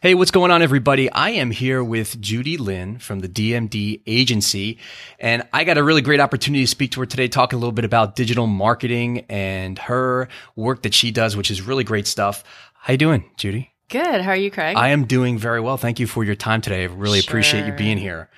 Hey, 0.00 0.14
what's 0.14 0.30
going 0.30 0.52
on, 0.52 0.62
everybody? 0.62 1.10
I 1.10 1.30
am 1.30 1.50
here 1.50 1.82
with 1.82 2.20
Judy 2.20 2.56
Lynn 2.56 2.98
from 2.98 3.18
the 3.18 3.28
DMD 3.28 4.00
agency, 4.06 4.78
and 5.18 5.42
I 5.52 5.64
got 5.64 5.76
a 5.76 5.82
really 5.82 6.02
great 6.02 6.20
opportunity 6.20 6.62
to 6.62 6.68
speak 6.68 6.92
to 6.92 7.00
her 7.00 7.06
today, 7.06 7.26
talk 7.26 7.52
a 7.52 7.56
little 7.56 7.72
bit 7.72 7.84
about 7.84 8.14
digital 8.14 8.46
marketing 8.46 9.26
and 9.28 9.76
her 9.76 10.28
work 10.54 10.82
that 10.82 10.94
she 10.94 11.10
does, 11.10 11.36
which 11.36 11.50
is 11.50 11.62
really 11.62 11.82
great 11.82 12.06
stuff. 12.06 12.44
How 12.74 12.92
you 12.92 12.96
doing, 12.96 13.28
Judy? 13.36 13.72
Good. 13.88 14.20
How 14.20 14.32
are 14.32 14.36
you, 14.36 14.50
Craig? 14.50 14.76
I 14.76 14.88
am 14.88 15.06
doing 15.06 15.38
very 15.38 15.60
well. 15.60 15.78
Thank 15.78 15.98
you 15.98 16.06
for 16.06 16.22
your 16.22 16.34
time 16.34 16.60
today. 16.60 16.82
I 16.82 16.86
really 16.86 17.22
sure. 17.22 17.30
appreciate 17.30 17.64
you 17.64 17.72
being 17.72 17.96
here. 17.96 18.28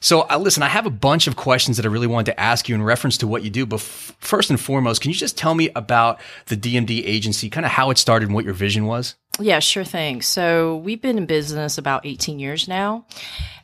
So, 0.00 0.26
uh, 0.30 0.38
listen, 0.38 0.62
I 0.62 0.68
have 0.68 0.86
a 0.86 0.90
bunch 0.90 1.26
of 1.26 1.36
questions 1.36 1.76
that 1.76 1.84
I 1.84 1.90
really 1.90 2.06
wanted 2.06 2.32
to 2.32 2.40
ask 2.40 2.70
you 2.70 2.74
in 2.74 2.82
reference 2.82 3.18
to 3.18 3.26
what 3.26 3.42
you 3.42 3.50
do. 3.50 3.66
But 3.66 3.80
f- 3.80 4.16
first 4.18 4.48
and 4.48 4.58
foremost, 4.58 5.02
can 5.02 5.10
you 5.10 5.16
just 5.16 5.36
tell 5.36 5.54
me 5.54 5.68
about 5.76 6.20
the 6.46 6.56
DMD 6.56 7.02
agency, 7.04 7.50
kind 7.50 7.66
of 7.66 7.72
how 7.72 7.90
it 7.90 7.98
started 7.98 8.26
and 8.26 8.34
what 8.34 8.46
your 8.46 8.54
vision 8.54 8.86
was? 8.86 9.14
Yeah, 9.38 9.58
sure 9.58 9.84
thing. 9.84 10.22
So 10.22 10.76
we've 10.76 11.02
been 11.02 11.18
in 11.18 11.26
business 11.26 11.76
about 11.76 12.06
18 12.06 12.38
years 12.38 12.66
now, 12.66 13.04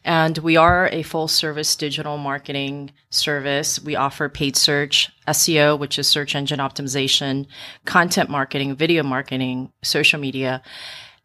and 0.04 0.36
we 0.38 0.58
are 0.58 0.90
a 0.92 1.02
full 1.02 1.28
service 1.28 1.74
digital 1.74 2.18
marketing 2.18 2.90
service. 3.08 3.80
We 3.80 3.96
offer 3.96 4.28
paid 4.28 4.56
search, 4.56 5.10
SEO, 5.26 5.78
which 5.78 5.98
is 5.98 6.06
search 6.06 6.34
engine 6.34 6.58
optimization, 6.58 7.46
content 7.86 8.28
marketing, 8.28 8.76
video 8.76 9.02
marketing, 9.04 9.72
social 9.82 10.20
media, 10.20 10.60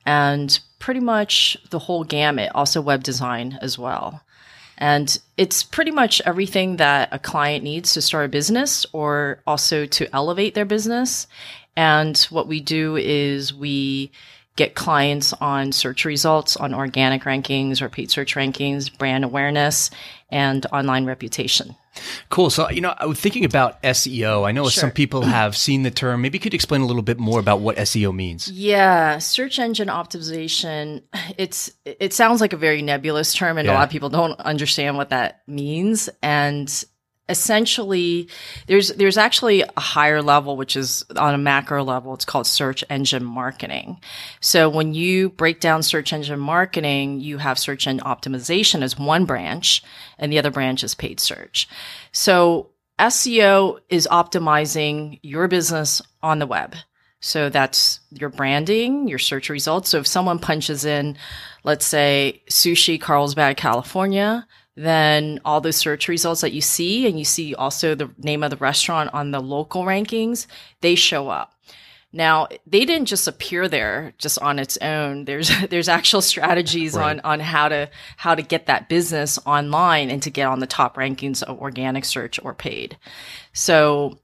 and 0.05 0.59
pretty 0.80 1.00
much 1.00 1.58
the 1.70 1.80
whole 1.80 2.04
gamut, 2.04 2.52
also 2.54 2.82
web 2.82 3.04
design 3.04 3.58
as 3.62 3.77
well. 3.77 4.22
And 4.77 5.18
it's 5.38 5.63
pretty 5.63 5.91
much 5.91 6.22
everything 6.26 6.77
that 6.77 7.09
a 7.12 7.20
client 7.20 7.63
needs 7.63 7.94
to 7.94 8.02
start 8.02 8.26
a 8.26 8.30
business 8.30 8.86
or 8.91 9.41
also 9.48 9.86
to 9.86 10.13
elevate 10.13 10.54
their 10.54 10.66
business. 10.66 11.27
And 11.77 12.18
what 12.30 12.48
we 12.48 12.60
do 12.60 12.98
is 12.98 13.54
we 13.54 14.12
get 14.55 14.76
clients 14.76 15.34
on 15.34 15.72
search 15.72 16.05
results, 16.05 16.55
on 16.55 16.73
organic 16.73 17.23
rankings 17.23 17.82
or 17.82 17.90
paid 17.90 18.09
search 18.09 18.36
rankings, 18.36 18.96
brand 18.98 19.23
awareness, 19.23 19.90
and 20.30 20.66
online 20.71 21.05
reputation. 21.05 21.76
Cool. 22.30 22.49
So, 22.49 22.70
you 22.70 22.82
know, 22.82 22.93
I 22.98 23.05
was 23.05 23.20
thinking 23.20 23.46
about 23.46 23.82
SEO. 23.84 24.46
I 24.46 24.52
know 24.52 24.63
sure. 24.63 24.82
some 24.82 24.91
people 24.91 25.21
have 25.21 25.55
seen 25.55 25.84
the 25.84 25.91
term. 25.91 26.21
Maybe 26.21 26.38
you 26.38 26.41
could 26.41 26.54
explain 26.54 26.82
a 26.82 26.85
little 26.85 27.02
bit 27.02 27.20
more 27.20 27.40
about 27.40 27.60
what 27.62 27.77
SEO 27.77 28.13
means. 28.13 28.49
Yeah, 28.49 29.18
search 29.20 29.60
engine 29.60 29.88
optimization. 29.88 31.04
It's 31.37 31.71
it 31.85 32.13
sounds 32.13 32.41
like 32.41 32.54
a 32.54 32.58
very 32.58 32.82
nebulous 32.82 33.34
term 33.34 33.58
and 33.58 33.65
yeah. 33.65 33.74
a 33.74 33.76
lot 33.76 33.84
of 33.84 33.90
people 33.90 34.10
don't 34.10 34.40
understand 34.41 34.98
what 34.98 35.10
that 35.10 35.41
means 35.48 36.10
and 36.21 36.85
essentially 37.27 38.29
there's 38.68 38.90
there's 38.90 39.18
actually 39.18 39.63
a 39.63 39.79
higher 39.79 40.21
level 40.21 40.57
which 40.57 40.76
is 40.76 41.04
on 41.18 41.34
a 41.34 41.40
macro 41.40 41.84
level 41.84 42.13
it's 42.13 42.26
called 42.26 42.45
search 42.45 42.84
engine 42.90 43.23
marketing. 43.23 43.99
So 44.41 44.70
when 44.70 44.93
you 44.93 45.29
break 45.29 45.59
down 45.59 45.84
search 45.84 46.13
engine 46.13 46.40
marketing 46.40 47.20
you 47.20 47.37
have 47.40 47.57
search 47.57 47.87
engine 47.87 48.05
optimization 48.05 48.84
as 48.84 48.98
one 48.98 49.26
branch 49.26 49.84
and 50.20 50.31
the 50.31 50.40
other 50.40 50.51
branch 50.51 50.84
is 50.84 50.93
paid 50.93 51.20
search. 51.20 51.68
So 52.12 52.70
SEO 52.99 53.79
is 53.90 54.07
optimizing 54.09 55.20
your 55.21 55.48
business 55.48 56.01
on 56.21 56.40
the 56.40 56.48
web. 56.48 56.76
So 57.20 57.49
that's 57.49 58.01
your 58.12 58.29
branding, 58.29 59.07
your 59.07 59.18
search 59.20 59.49
results. 59.49 59.90
So 59.90 59.98
if 59.98 60.07
someone 60.07 60.37
punches 60.37 60.85
in, 60.85 61.18
let's 61.63 61.85
say 61.85 62.43
sushi 62.49 63.01
Carlsbad, 63.01 63.57
California, 63.57 64.47
then 64.75 65.40
all 65.45 65.62
the 65.62 65.73
search 65.73 66.07
results 66.07 66.41
that 66.41 66.51
you 66.51 66.62
see 66.62 67.07
and 67.07 67.18
you 67.18 67.25
see 67.25 67.56
also 67.56 67.95
the 67.95 68.12
name 68.18 68.44
of 68.44 68.50
the 68.50 68.57
restaurant 68.57 69.13
on 69.13 69.31
the 69.31 69.40
local 69.40 69.84
rankings, 69.84 70.47
they 70.81 70.95
show 70.95 71.29
up. 71.29 71.53
Now, 72.16 72.47
they 72.66 72.85
didn't 72.85 73.07
just 73.07 73.28
appear 73.28 73.68
there 73.68 74.13
just 74.18 74.40
on 74.40 74.57
its 74.57 74.78
own. 74.78 75.25
There's 75.25 75.51
there's 75.69 75.90
actual 75.90 76.22
strategies 76.22 76.94
right. 76.94 77.12
on 77.12 77.19
on 77.22 77.40
how 77.41 77.68
to 77.68 77.90
how 78.16 78.35
to 78.35 78.41
get 78.41 78.68
that 78.68 78.88
business 78.88 79.38
online 79.46 80.09
and 80.09 80.23
to 80.23 80.29
get 80.29 80.47
on 80.47 80.62
the 80.62 80.68
top 80.68 80.96
rankings 80.96 81.44
of 81.44 81.59
organic 81.59 82.06
search 82.06 82.40
or 82.41 82.53
paid. 82.53 82.97
So, 83.51 84.18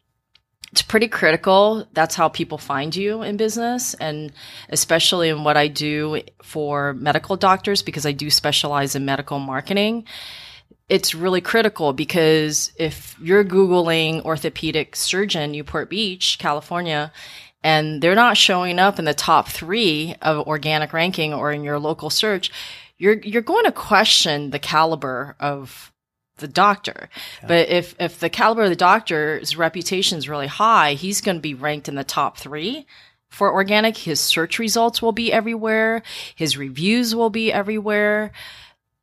it's 0.72 0.82
pretty 0.82 1.09
critical. 1.09 1.86
That's 1.94 2.16
how 2.16 2.30
people 2.30 2.58
find 2.58 2.96
you 2.96 3.24
in 3.24 3.36
business. 3.36 3.94
And 3.96 4.32
especially 4.70 5.30
in 5.30 5.44
what 5.44 5.58
I 5.58 5.68
do 5.68 6.22
for 6.42 6.94
medical 6.94 7.36
doctors, 7.36 7.82
because 7.82 8.06
I 8.06 8.14
do 8.14 8.30
specialize 8.30 8.96
in 8.96 9.04
medical 9.04 9.40
marketing. 9.40 10.06
It's 10.88 11.14
really 11.14 11.42
critical 11.42 11.94
because 11.94 12.72
if 12.78 13.18
you're 13.22 13.44
Googling 13.44 14.24
orthopedic 14.24 14.96
surgeon, 14.96 15.52
Newport 15.52 15.90
Beach, 15.90 16.38
California, 16.40 17.12
and 17.64 18.02
they're 18.02 18.16
not 18.16 18.38
showing 18.38 18.80
up 18.80 18.98
in 18.98 19.06
the 19.06 19.14
top 19.14 19.50
three 19.50 20.16
of 20.22 20.48
organic 20.48 20.94
ranking 20.94 21.34
or 21.34 21.52
in 21.52 21.64
your 21.64 21.80
local 21.80 22.09
search, 22.09 22.52
you're, 22.98 23.20
you're 23.20 23.42
going 23.42 23.66
to 23.66 23.72
question 23.72 24.52
the 24.52 24.59
caliber 24.59 25.36
of 25.40 25.91
the 26.41 26.47
doctor. 26.47 27.09
Yeah. 27.41 27.47
But 27.47 27.69
if 27.69 27.96
if 28.00 28.19
the 28.19 28.29
caliber 28.29 28.63
of 28.63 28.69
the 28.69 28.75
doctor's 28.75 29.56
reputation 29.56 30.18
is 30.18 30.28
really 30.28 30.47
high, 30.47 30.94
he's 30.94 31.22
going 31.22 31.38
to 31.38 31.41
be 31.41 31.53
ranked 31.53 31.88
in 31.88 31.96
the 31.96 32.03
top 32.03 32.38
three 32.38 32.85
for 33.29 33.52
organic. 33.52 33.97
His 33.97 34.19
search 34.19 34.59
results 34.59 35.02
will 35.02 35.13
be 35.13 35.31
everywhere. 35.31 36.03
His 36.35 36.57
reviews 36.57 37.16
will 37.16 37.29
be 37.29 37.53
everywhere. 37.53 38.34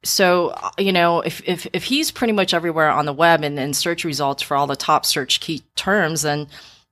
So 0.04 0.54
you 0.76 0.92
know, 0.92 1.22
if 1.22 1.40
if 1.48 1.66
if 1.72 1.84
he's 1.84 2.10
pretty 2.10 2.32
much 2.32 2.52
everywhere 2.52 2.90
on 2.90 3.06
the 3.06 3.12
web 3.12 3.42
and, 3.42 3.58
and 3.58 3.74
search 3.74 4.04
results 4.04 4.42
for 4.42 4.56
all 4.56 4.66
the 4.66 4.76
top 4.76 5.06
search 5.06 5.40
key 5.40 5.62
terms, 5.74 6.22
then 6.22 6.46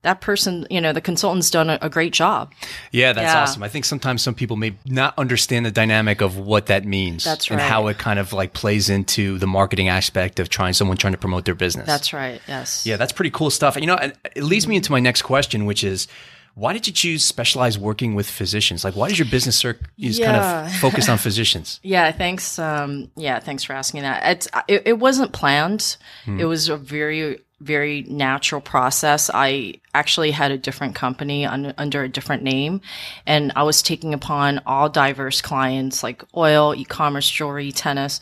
that 0.07 0.21
person, 0.21 0.65
you 0.69 0.79
know, 0.79 0.93
the 0.93 1.01
consultant's 1.01 1.51
done 1.51 1.69
a, 1.69 1.77
a 1.81 1.89
great 1.89 2.13
job. 2.13 2.53
Yeah, 2.91 3.11
that's 3.11 3.33
yeah. 3.33 3.41
awesome. 3.41 3.61
I 3.61 3.67
think 3.67 3.83
sometimes 3.83 4.21
some 4.21 4.33
people 4.33 4.55
may 4.55 4.75
not 4.85 5.13
understand 5.17 5.65
the 5.65 5.71
dynamic 5.71 6.21
of 6.21 6.37
what 6.37 6.67
that 6.67 6.85
means. 6.85 7.25
That's 7.25 7.51
right. 7.51 7.59
And 7.59 7.61
how 7.61 7.87
it 7.87 7.97
kind 7.97 8.17
of 8.17 8.31
like 8.31 8.53
plays 8.53 8.89
into 8.89 9.37
the 9.37 9.47
marketing 9.47 9.89
aspect 9.89 10.39
of 10.39 10.47
trying 10.47 10.73
someone 10.73 10.95
trying 10.95 11.13
to 11.13 11.19
promote 11.19 11.43
their 11.43 11.55
business. 11.55 11.85
That's 11.85 12.13
right. 12.13 12.41
Yes. 12.47 12.85
Yeah, 12.85 12.95
that's 12.95 13.11
pretty 13.11 13.31
cool 13.31 13.49
stuff. 13.49 13.75
You 13.75 13.87
know, 13.87 13.97
it 13.97 14.43
leads 14.43 14.65
me 14.65 14.77
into 14.77 14.91
my 14.91 15.01
next 15.01 15.23
question, 15.23 15.65
which 15.65 15.83
is, 15.83 16.07
why 16.55 16.73
did 16.73 16.87
you 16.87 16.93
choose 16.93 17.23
specialized 17.23 17.79
working 17.79 18.15
with 18.15 18.27
physicians? 18.27 18.83
Like, 18.83 18.95
why 18.95 19.09
does 19.09 19.19
your 19.19 19.27
business 19.27 19.55
circ- 19.55 19.91
is 19.99 20.17
yeah. 20.17 20.31
kind 20.31 20.37
of 20.67 20.73
focus 20.81 21.07
on 21.07 21.17
physicians? 21.19 21.79
yeah, 21.83 22.11
thanks. 22.11 22.57
Um, 22.57 23.11
yeah, 23.15 23.39
thanks 23.39 23.63
for 23.63 23.73
asking 23.73 24.01
that. 24.01 24.23
It's, 24.25 24.47
it, 24.67 24.83
it 24.85 24.93
wasn't 24.93 25.33
planned. 25.33 25.97
Hmm. 26.25 26.39
It 26.39 26.45
was 26.45 26.69
a 26.69 26.77
very 26.77 27.41
very 27.59 28.03
natural 28.03 28.61
process. 28.61 29.29
I 29.33 29.75
actually 29.93 30.31
had 30.31 30.51
a 30.51 30.57
different 30.57 30.95
company 30.95 31.45
un- 31.45 31.73
under 31.77 32.03
a 32.03 32.09
different 32.09 32.43
name, 32.43 32.81
and 33.25 33.51
I 33.55 33.63
was 33.63 33.81
taking 33.81 34.13
upon 34.13 34.61
all 34.65 34.89
diverse 34.89 35.41
clients 35.41 36.03
like 36.03 36.23
oil, 36.35 36.75
e-commerce, 36.75 37.29
jewelry, 37.29 37.71
tennis, 37.71 38.21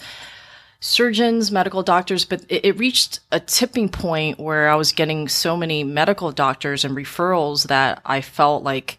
surgeons, 0.79 1.51
medical 1.51 1.83
doctors. 1.83 2.23
But 2.23 2.45
it, 2.47 2.65
it 2.65 2.79
reached 2.79 3.19
a 3.31 3.39
tipping 3.39 3.89
point 3.89 4.39
where 4.39 4.69
I 4.69 4.75
was 4.75 4.93
getting 4.93 5.27
so 5.27 5.57
many 5.57 5.83
medical 5.83 6.31
doctors 6.31 6.85
and 6.85 6.95
referrals 6.95 7.67
that 7.67 8.01
I 8.05 8.21
felt 8.21 8.63
like 8.63 8.97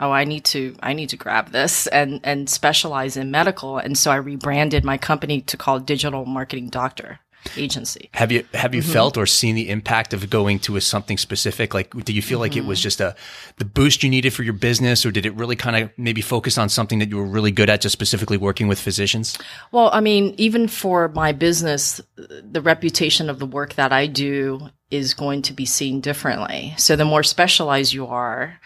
oh 0.00 0.10
i 0.10 0.24
need 0.24 0.44
to 0.44 0.74
i 0.82 0.92
need 0.92 1.08
to 1.08 1.16
grab 1.16 1.50
this 1.50 1.86
and 1.86 2.20
and 2.24 2.50
specialize 2.50 3.16
in 3.16 3.30
medical 3.30 3.78
and 3.78 3.96
so 3.96 4.10
i 4.10 4.16
rebranded 4.16 4.84
my 4.84 4.98
company 4.98 5.40
to 5.40 5.56
call 5.56 5.78
digital 5.78 6.24
marketing 6.24 6.68
doctor 6.68 7.20
agency. 7.56 8.10
Have 8.14 8.32
you 8.32 8.44
have 8.54 8.74
you 8.74 8.82
mm-hmm. 8.82 8.92
felt 8.92 9.16
or 9.16 9.26
seen 9.26 9.54
the 9.54 9.68
impact 9.68 10.12
of 10.12 10.28
going 10.30 10.58
to 10.60 10.76
a 10.76 10.80
something 10.80 11.18
specific? 11.18 11.74
Like, 11.74 11.94
do 12.04 12.12
you 12.12 12.22
feel 12.22 12.36
mm-hmm. 12.36 12.42
like 12.42 12.56
it 12.56 12.64
was 12.64 12.78
mm-hmm. 12.78 12.84
just 12.84 13.00
a 13.00 13.14
the 13.58 13.64
boost 13.64 14.02
you 14.02 14.10
needed 14.10 14.32
for 14.32 14.42
your 14.42 14.52
business, 14.52 15.04
or 15.04 15.10
did 15.10 15.26
it 15.26 15.34
really 15.34 15.56
kind 15.56 15.76
of 15.76 15.90
maybe 15.96 16.20
focus 16.20 16.58
on 16.58 16.68
something 16.68 16.98
that 16.98 17.08
you 17.08 17.16
were 17.16 17.26
really 17.26 17.50
good 17.50 17.70
at, 17.70 17.80
just 17.80 17.92
specifically 17.92 18.36
working 18.36 18.68
with 18.68 18.80
physicians? 18.80 19.38
Well, 19.70 19.90
I 19.92 20.00
mean, 20.00 20.34
even 20.38 20.68
for 20.68 21.08
my 21.08 21.32
business, 21.32 22.00
the 22.16 22.62
reputation 22.62 23.28
of 23.28 23.38
the 23.38 23.46
work 23.46 23.74
that 23.74 23.92
I 23.92 24.06
do 24.06 24.68
is 24.90 25.14
going 25.14 25.42
to 25.42 25.52
be 25.52 25.64
seen 25.64 26.00
differently. 26.00 26.74
So 26.76 26.96
the 26.96 27.04
more 27.04 27.22
specialized 27.22 27.92
you 27.92 28.06
are, 28.06 28.60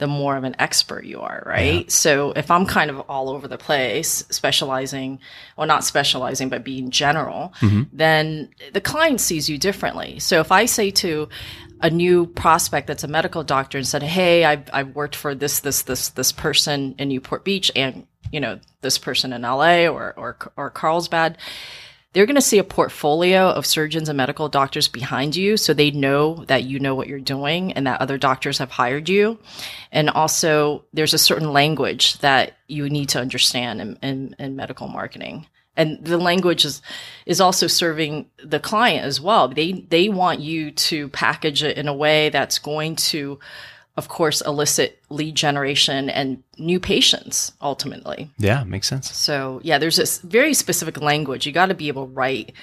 the 0.00 0.06
more 0.06 0.36
of 0.36 0.44
an 0.44 0.56
expert 0.58 1.04
you 1.04 1.20
are, 1.20 1.42
right? 1.46 1.84
Yeah. 1.84 1.88
So 1.88 2.32
if 2.32 2.50
I'm 2.50 2.64
kind 2.64 2.90
of 2.90 3.00
all 3.00 3.28
over 3.28 3.46
the 3.46 3.58
place, 3.58 4.24
specializing, 4.30 5.20
well, 5.56 5.66
not 5.66 5.84
specializing, 5.84 6.48
but 6.48 6.64
being 6.64 6.90
general, 6.90 7.52
mm-hmm. 7.60 7.82
then 7.92 8.48
the 8.72 8.80
client 8.80 9.20
sees 9.20 9.48
you 9.48 9.58
differently. 9.58 10.18
So 10.18 10.40
if 10.40 10.50
I 10.50 10.64
say 10.64 10.90
to 10.90 11.28
a 11.82 11.90
new 11.90 12.26
prospect 12.26 12.86
that's 12.86 13.04
a 13.04 13.08
medical 13.08 13.44
doctor 13.44 13.76
and 13.76 13.86
said, 13.86 14.02
Hey, 14.02 14.44
I've, 14.44 14.68
I've 14.72 14.94
worked 14.96 15.14
for 15.14 15.34
this, 15.34 15.60
this, 15.60 15.82
this, 15.82 16.08
this 16.08 16.32
person 16.32 16.94
in 16.98 17.08
Newport 17.08 17.44
Beach 17.44 17.70
and, 17.76 18.06
you 18.32 18.40
know, 18.40 18.58
this 18.80 18.96
person 18.96 19.34
in 19.34 19.42
LA 19.42 19.86
or, 19.86 20.14
or, 20.16 20.36
or 20.56 20.70
Carlsbad 20.70 21.36
they're 22.12 22.26
going 22.26 22.34
to 22.34 22.40
see 22.40 22.58
a 22.58 22.64
portfolio 22.64 23.50
of 23.50 23.64
surgeons 23.64 24.08
and 24.08 24.16
medical 24.16 24.48
doctors 24.48 24.88
behind 24.88 25.36
you 25.36 25.56
so 25.56 25.72
they 25.72 25.92
know 25.92 26.44
that 26.46 26.64
you 26.64 26.80
know 26.80 26.94
what 26.94 27.06
you're 27.06 27.20
doing 27.20 27.72
and 27.72 27.86
that 27.86 28.00
other 28.00 28.18
doctors 28.18 28.58
have 28.58 28.70
hired 28.70 29.08
you. 29.08 29.38
And 29.92 30.10
also, 30.10 30.84
there's 30.92 31.14
a 31.14 31.18
certain 31.18 31.52
language 31.52 32.18
that 32.18 32.54
you 32.66 32.90
need 32.90 33.10
to 33.10 33.20
understand 33.20 33.80
in, 33.80 33.98
in, 34.02 34.36
in 34.38 34.56
medical 34.56 34.88
marketing. 34.88 35.46
And 35.76 36.04
the 36.04 36.18
language 36.18 36.64
is, 36.64 36.82
is 37.26 37.40
also 37.40 37.68
serving 37.68 38.28
the 38.44 38.58
client 38.58 39.04
as 39.04 39.20
well. 39.20 39.46
They, 39.46 39.72
they 39.72 40.08
want 40.08 40.40
you 40.40 40.72
to 40.72 41.08
package 41.10 41.62
it 41.62 41.78
in 41.78 41.86
a 41.86 41.94
way 41.94 42.28
that's 42.30 42.58
going 42.58 42.96
to 42.96 43.38
of 44.00 44.08
course, 44.08 44.40
elicit 44.40 44.98
lead 45.10 45.34
generation 45.34 46.08
and 46.08 46.42
new 46.56 46.80
patients 46.80 47.52
ultimately. 47.60 48.30
Yeah, 48.38 48.64
makes 48.64 48.88
sense. 48.88 49.14
So, 49.14 49.60
yeah, 49.62 49.76
there's 49.76 49.96
this 49.96 50.20
very 50.20 50.54
specific 50.54 51.02
language. 51.02 51.44
You 51.44 51.52
got 51.52 51.66
to 51.66 51.74
be 51.74 51.88
able 51.88 52.06
to 52.06 52.12
write 52.12 52.54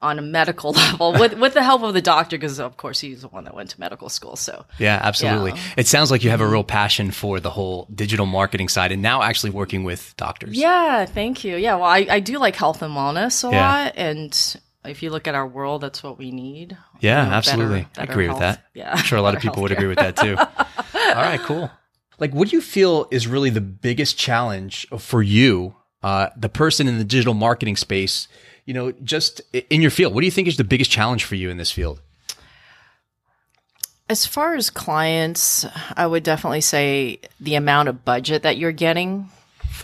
on 0.00 0.18
a 0.18 0.22
medical 0.22 0.72
level 0.84 1.12
with 1.12 1.34
with 1.34 1.52
the 1.52 1.62
help 1.62 1.82
of 1.82 1.92
the 1.92 2.00
doctor 2.00 2.38
because 2.38 2.58
of 2.58 2.78
course 2.78 2.98
he's 2.98 3.20
the 3.20 3.28
one 3.28 3.44
that 3.44 3.54
went 3.54 3.70
to 3.70 3.80
medical 3.80 4.08
school 4.10 4.36
so 4.36 4.66
yeah 4.78 5.00
absolutely 5.02 5.52
yeah. 5.52 5.60
it 5.78 5.86
sounds 5.86 6.10
like 6.10 6.22
you 6.22 6.28
have 6.28 6.42
a 6.42 6.46
real 6.46 6.64
passion 6.64 7.10
for 7.10 7.40
the 7.40 7.48
whole 7.48 7.88
digital 7.94 8.26
marketing 8.26 8.68
side 8.68 8.92
and 8.92 9.00
now 9.00 9.22
actually 9.22 9.48
working 9.48 9.82
with 9.82 10.12
doctors 10.18 10.54
yeah 10.54 11.06
thank 11.06 11.42
you 11.42 11.56
yeah 11.56 11.74
well 11.76 11.84
i, 11.84 12.06
I 12.10 12.20
do 12.20 12.38
like 12.38 12.54
health 12.54 12.82
and 12.82 12.92
wellness 12.92 13.48
a 13.48 13.50
yeah. 13.50 13.84
lot 13.84 13.92
and 13.96 14.60
if 14.84 15.02
you 15.02 15.10
look 15.10 15.26
at 15.26 15.34
our 15.34 15.46
world 15.46 15.82
that's 15.82 16.02
what 16.02 16.18
we 16.18 16.30
need. 16.30 16.76
Yeah 17.00 17.24
you 17.24 17.30
know, 17.30 17.36
absolutely. 17.36 17.80
Better, 17.82 17.88
better 17.94 18.10
i 18.10 18.12
agree 18.12 18.26
health. 18.26 18.36
with 18.36 18.40
that. 18.40 18.64
Yeah. 18.74 18.92
I'm 18.92 19.04
sure 19.04 19.18
a 19.18 19.22
lot 19.22 19.34
of 19.34 19.42
people 19.46 19.62
would 19.62 19.72
agree 19.72 19.88
with 19.88 19.98
that 19.98 20.16
too. 20.16 20.36
All 20.38 21.22
right 21.22 21.40
cool. 21.40 21.70
Like 22.18 22.32
what 22.32 22.48
do 22.48 22.56
you 22.56 22.62
feel 22.62 23.08
is 23.10 23.26
really 23.26 23.50
the 23.50 23.60
biggest 23.60 24.18
challenge 24.18 24.86
for 24.98 25.22
you 25.22 25.74
uh, 26.02 26.28
the 26.36 26.50
person 26.50 26.86
in 26.86 26.98
the 26.98 27.04
digital 27.04 27.32
marketing 27.32 27.76
space 27.76 28.28
you 28.64 28.72
know, 28.74 28.92
just 28.92 29.42
in 29.70 29.82
your 29.82 29.90
field, 29.90 30.14
what 30.14 30.22
do 30.22 30.26
you 30.26 30.30
think 30.30 30.48
is 30.48 30.56
the 30.56 30.64
biggest 30.64 30.90
challenge 30.90 31.24
for 31.24 31.34
you 31.34 31.50
in 31.50 31.56
this 31.56 31.70
field? 31.70 32.00
As 34.08 34.26
far 34.26 34.54
as 34.54 34.70
clients, 34.70 35.66
I 35.96 36.06
would 36.06 36.22
definitely 36.22 36.60
say 36.60 37.20
the 37.40 37.54
amount 37.54 37.88
of 37.88 38.04
budget 38.04 38.42
that 38.42 38.58
you're 38.58 38.72
getting 38.72 39.30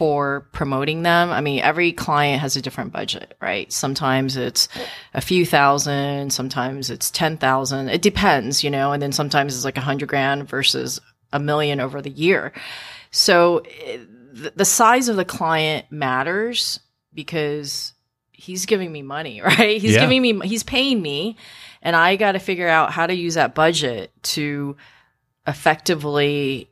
for 0.00 0.48
promoting 0.52 1.02
them. 1.02 1.28
I 1.28 1.42
mean, 1.42 1.60
every 1.60 1.92
client 1.92 2.40
has 2.40 2.56
a 2.56 2.62
different 2.62 2.90
budget, 2.90 3.36
right? 3.38 3.70
Sometimes 3.70 4.34
it's 4.34 4.66
a 5.12 5.20
few 5.20 5.44
thousand, 5.44 6.32
sometimes 6.32 6.88
it's 6.88 7.10
10,000. 7.10 7.90
It 7.90 8.00
depends, 8.00 8.64
you 8.64 8.70
know, 8.70 8.92
and 8.92 9.02
then 9.02 9.12
sometimes 9.12 9.54
it's 9.54 9.66
like 9.66 9.76
a 9.76 9.82
hundred 9.82 10.08
grand 10.08 10.48
versus 10.48 11.02
a 11.34 11.38
million 11.38 11.80
over 11.80 12.00
the 12.00 12.08
year. 12.08 12.54
So 13.10 13.58
eh, 13.58 13.98
the 14.56 14.64
size 14.64 15.10
of 15.10 15.16
the 15.16 15.24
client 15.26 15.84
matters 15.90 16.80
because 17.12 17.92
he's 18.32 18.64
giving 18.64 18.90
me 18.90 19.02
money, 19.02 19.42
right? 19.44 19.82
He's 19.82 19.96
yeah. 19.96 20.00
giving 20.00 20.22
me, 20.22 20.48
he's 20.48 20.62
paying 20.62 21.02
me, 21.02 21.36
and 21.82 21.94
I 21.94 22.16
got 22.16 22.32
to 22.32 22.38
figure 22.38 22.68
out 22.68 22.90
how 22.90 23.06
to 23.06 23.12
use 23.12 23.34
that 23.34 23.54
budget 23.54 24.12
to 24.22 24.78
effectively 25.46 26.70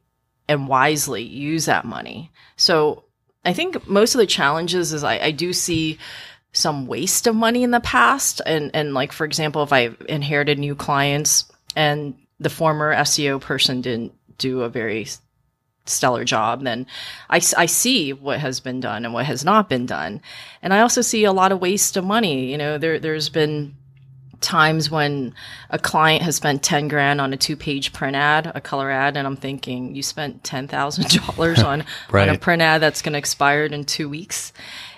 and 0.49 0.67
wisely 0.67 1.25
use 1.25 1.67
that 1.67 1.85
money. 1.85 2.33
So 2.57 3.05
I 3.45 3.53
think 3.53 3.89
most 3.89 4.15
of 4.15 4.19
the 4.19 4.27
challenges 4.27 4.93
is 4.93 5.05
I, 5.05 5.19
I 5.19 5.31
do 5.31 5.53
see 5.53 5.99
some 6.53 6.87
waste 6.87 7.27
of 7.27 7.35
money 7.35 7.63
in 7.63 7.71
the 7.71 7.81
past, 7.81 8.41
and 8.45 8.71
and 8.75 8.95
like 8.95 9.13
for 9.13 9.25
example, 9.25 9.63
if 9.63 9.73
I 9.73 9.91
inherited 10.09 10.59
new 10.59 10.75
clients 10.75 11.51
and 11.77 12.15
the 12.41 12.51
former 12.51 12.95
SEO 12.95 13.41
person 13.41 13.81
didn't 13.81 14.13
do 14.39 14.63
a 14.63 14.69
very 14.69 15.07
stellar 15.87 16.25
job, 16.25 16.63
then 16.65 16.87
I, 17.31 17.37
I 17.57 17.67
see 17.67 18.13
what 18.13 18.41
has 18.41 18.61
been 18.61 18.81
done 18.81 19.05
and 19.05 19.15
what 19.15 19.27
has 19.27 19.45
not 19.45 19.69
been 19.69 19.87
done. 19.87 20.21
And 20.63 20.73
I 20.73 20.81
also 20.81 21.01
see 21.01 21.25
a 21.25 21.33
lot 21.33 21.53
of 21.53 21.61
waste 21.61 21.97
of 21.97 22.05
money. 22.05 22.51
You 22.51 22.59
know, 22.59 22.79
there, 22.79 22.99
there's 22.99 23.29
been 23.29 23.75
times 24.41 24.91
when 24.91 25.35
a 25.71 25.79
client 25.79 26.23
has 26.23 26.37
spent 26.37 26.63
10 26.63 26.89
grand 26.89 27.21
on 27.21 27.33
a 27.33 27.37
two 27.37 27.57
page 27.57 27.93
print 27.93 28.17
ad, 28.17 28.51
a 28.55 28.61
color 28.61 28.91
ad, 28.91 29.17
and 29.17 29.27
I'm 29.27 29.37
thinking 29.37 29.95
you 29.95 30.03
spent 30.03 30.43
$10,000 30.43 31.65
on, 31.65 31.85
right. 32.11 32.29
on 32.29 32.35
a 32.35 32.39
print 32.39 32.63
ad 32.63 32.81
that's 32.81 33.03
going 33.03 33.15
to 33.15 33.19
expire 33.19 33.65
in 33.65 33.85
two 33.85 34.09
weeks. 34.09 34.53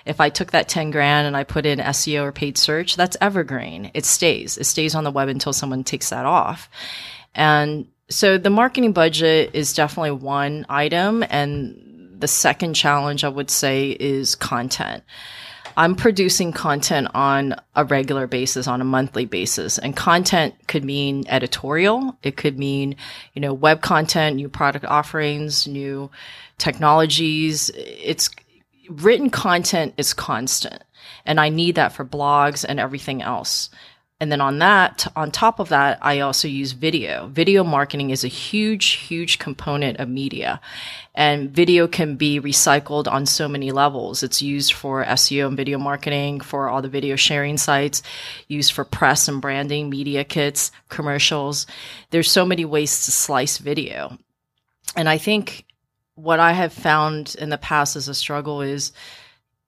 If 0.05 0.19
I 0.19 0.29
took 0.29 0.51
that 0.51 0.67
10 0.67 0.91
grand 0.91 1.27
and 1.27 1.37
I 1.37 1.43
put 1.43 1.65
in 1.65 1.79
SEO 1.79 2.23
or 2.23 2.31
paid 2.31 2.57
search, 2.57 2.95
that's 2.95 3.17
evergreen. 3.21 3.91
It 3.93 4.05
stays. 4.05 4.57
It 4.57 4.65
stays 4.65 4.95
on 4.95 5.03
the 5.03 5.11
web 5.11 5.29
until 5.29 5.53
someone 5.53 5.83
takes 5.83 6.09
that 6.09 6.25
off. 6.25 6.69
And 7.35 7.87
so 8.09 8.37
the 8.37 8.49
marketing 8.49 8.93
budget 8.93 9.51
is 9.53 9.73
definitely 9.73 10.11
one 10.11 10.65
item. 10.69 11.23
And 11.29 12.17
the 12.19 12.27
second 12.27 12.73
challenge 12.73 13.23
I 13.23 13.29
would 13.29 13.49
say 13.49 13.91
is 13.91 14.35
content. 14.35 15.03
I'm 15.77 15.95
producing 15.95 16.51
content 16.51 17.07
on 17.13 17.55
a 17.75 17.85
regular 17.85 18.27
basis, 18.27 18.67
on 18.67 18.81
a 18.81 18.85
monthly 18.85 19.25
basis. 19.25 19.77
And 19.77 19.95
content 19.95 20.55
could 20.67 20.83
mean 20.83 21.25
editorial. 21.27 22.17
It 22.23 22.37
could 22.37 22.59
mean, 22.59 22.95
you 23.33 23.41
know, 23.41 23.53
web 23.53 23.81
content, 23.81 24.35
new 24.35 24.49
product 24.49 24.85
offerings, 24.85 25.67
new 25.67 26.11
technologies. 26.57 27.71
It's 27.75 28.29
written 28.89 29.29
content 29.29 29.93
is 29.97 30.13
constant. 30.13 30.83
And 31.25 31.39
I 31.39 31.49
need 31.49 31.75
that 31.75 31.93
for 31.93 32.05
blogs 32.05 32.65
and 32.67 32.79
everything 32.79 33.21
else. 33.21 33.69
And 34.21 34.31
then 34.31 34.39
on 34.39 34.59
that, 34.59 35.11
on 35.15 35.31
top 35.31 35.59
of 35.59 35.69
that, 35.69 35.97
I 35.99 36.19
also 36.19 36.47
use 36.47 36.73
video. 36.73 37.25
Video 37.29 37.63
marketing 37.63 38.11
is 38.11 38.23
a 38.23 38.27
huge, 38.27 38.91
huge 38.91 39.39
component 39.39 39.99
of 39.99 40.09
media. 40.09 40.61
And 41.15 41.49
video 41.49 41.87
can 41.87 42.17
be 42.17 42.39
recycled 42.39 43.11
on 43.11 43.25
so 43.25 43.47
many 43.47 43.71
levels. 43.71 44.21
It's 44.21 44.39
used 44.39 44.73
for 44.73 45.03
SEO 45.03 45.47
and 45.47 45.57
video 45.57 45.79
marketing, 45.79 46.41
for 46.41 46.69
all 46.69 46.83
the 46.83 46.87
video 46.87 47.15
sharing 47.15 47.57
sites, 47.57 48.03
used 48.47 48.73
for 48.73 48.85
press 48.85 49.27
and 49.27 49.41
branding, 49.41 49.89
media 49.89 50.23
kits, 50.23 50.71
commercials. 50.87 51.65
There's 52.11 52.29
so 52.29 52.45
many 52.45 52.63
ways 52.63 53.05
to 53.05 53.11
slice 53.11 53.57
video. 53.57 54.19
And 54.95 55.09
I 55.09 55.17
think 55.17 55.65
what 56.13 56.39
I 56.39 56.51
have 56.51 56.73
found 56.73 57.35
in 57.39 57.49
the 57.49 57.57
past 57.57 57.95
as 57.95 58.07
a 58.07 58.13
struggle 58.13 58.61
is 58.61 58.91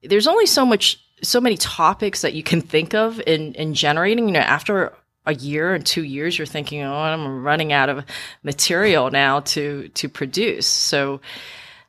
there's 0.04 0.28
only 0.28 0.46
so 0.46 0.64
much 0.64 1.03
so 1.24 1.40
many 1.40 1.56
topics 1.56 2.22
that 2.22 2.34
you 2.34 2.42
can 2.42 2.60
think 2.60 2.94
of 2.94 3.20
in 3.26 3.54
in 3.54 3.74
generating. 3.74 4.26
You 4.28 4.34
know, 4.34 4.40
after 4.40 4.92
a 5.26 5.34
year 5.34 5.74
and 5.74 5.84
two 5.84 6.04
years, 6.04 6.36
you're 6.38 6.46
thinking, 6.46 6.82
oh, 6.82 6.94
I'm 6.94 7.42
running 7.42 7.72
out 7.72 7.88
of 7.88 8.04
material 8.42 9.10
now 9.10 9.40
to 9.40 9.88
to 9.88 10.08
produce. 10.08 10.66
So 10.66 11.20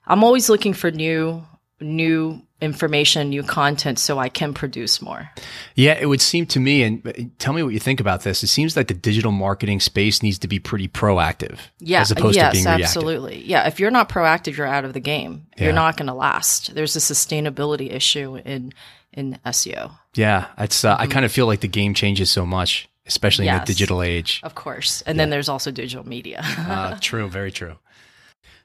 I'm 0.08 0.24
always 0.24 0.50
looking 0.50 0.74
for 0.74 0.92
new 0.92 1.44
new 1.82 2.42
information, 2.62 3.30
new 3.30 3.44
content 3.44 4.00
so 4.00 4.18
I 4.18 4.30
can 4.30 4.54
produce 4.54 5.02
more. 5.02 5.30
Yeah, 5.76 5.98
it 6.00 6.06
would 6.06 6.22
seem 6.22 6.46
to 6.48 6.60
me, 6.60 6.84
and 6.84 7.06
uh, 7.06 7.12
tell 7.38 7.54
me 7.54 7.64
what 7.64 7.74
you 7.74 7.80
think 7.80 8.00
about 8.00 8.22
this. 8.24 8.44
It 8.44 8.48
seems 8.48 8.78
like 8.78 8.88
the 8.88 8.94
digital 8.94 9.32
marketing 9.32 9.82
space 9.82 10.24
needs 10.24 10.40
to 10.40 10.48
be 10.48 10.60
pretty 10.60 10.88
proactive. 10.88 11.60
Yeah, 11.80 12.02
as 12.02 12.12
opposed 12.12 12.36
yes, 12.36 12.52
to 12.52 12.56
being 12.56 12.66
reactive. 12.66 12.86
absolutely. 12.86 13.44
Yeah, 13.46 13.68
if 13.68 13.80
you're 13.80 13.92
not 13.92 14.10
proactive, 14.10 14.56
you're 14.56 14.68
out 14.68 14.86
of 14.86 14.94
the 14.94 15.00
game. 15.00 15.48
Yeah. 15.58 15.66
You're 15.66 15.74
not 15.74 15.98
going 15.98 16.08
to 16.08 16.14
last. 16.14 16.74
There's 16.74 16.96
a 16.96 17.00
sustainability 17.00 17.92
issue 17.92 18.38
in 18.38 18.74
in 19.16 19.40
SEO. 19.46 19.92
Yeah, 20.14 20.48
it's. 20.58 20.84
Uh, 20.84 20.94
mm-hmm. 20.94 21.02
I 21.02 21.08
kind 21.08 21.26
of 21.26 21.32
feel 21.32 21.48
like 21.48 21.62
the 21.62 21.68
game 21.68 21.94
changes 21.94 22.30
so 22.30 22.46
much, 22.46 22.90
especially 23.06 23.46
yes, 23.46 23.56
in 23.56 23.60
the 23.62 23.66
digital 23.66 24.02
age. 24.02 24.42
Of 24.44 24.56
course, 24.56 25.02
and 25.04 25.16
yeah. 25.16 25.24
then 25.24 25.30
there's 25.30 25.50
also 25.50 25.72
digital 25.72 26.08
media. 26.08 26.42
uh, 26.44 26.98
true, 27.02 27.28
very 27.30 27.52
true. 27.52 27.78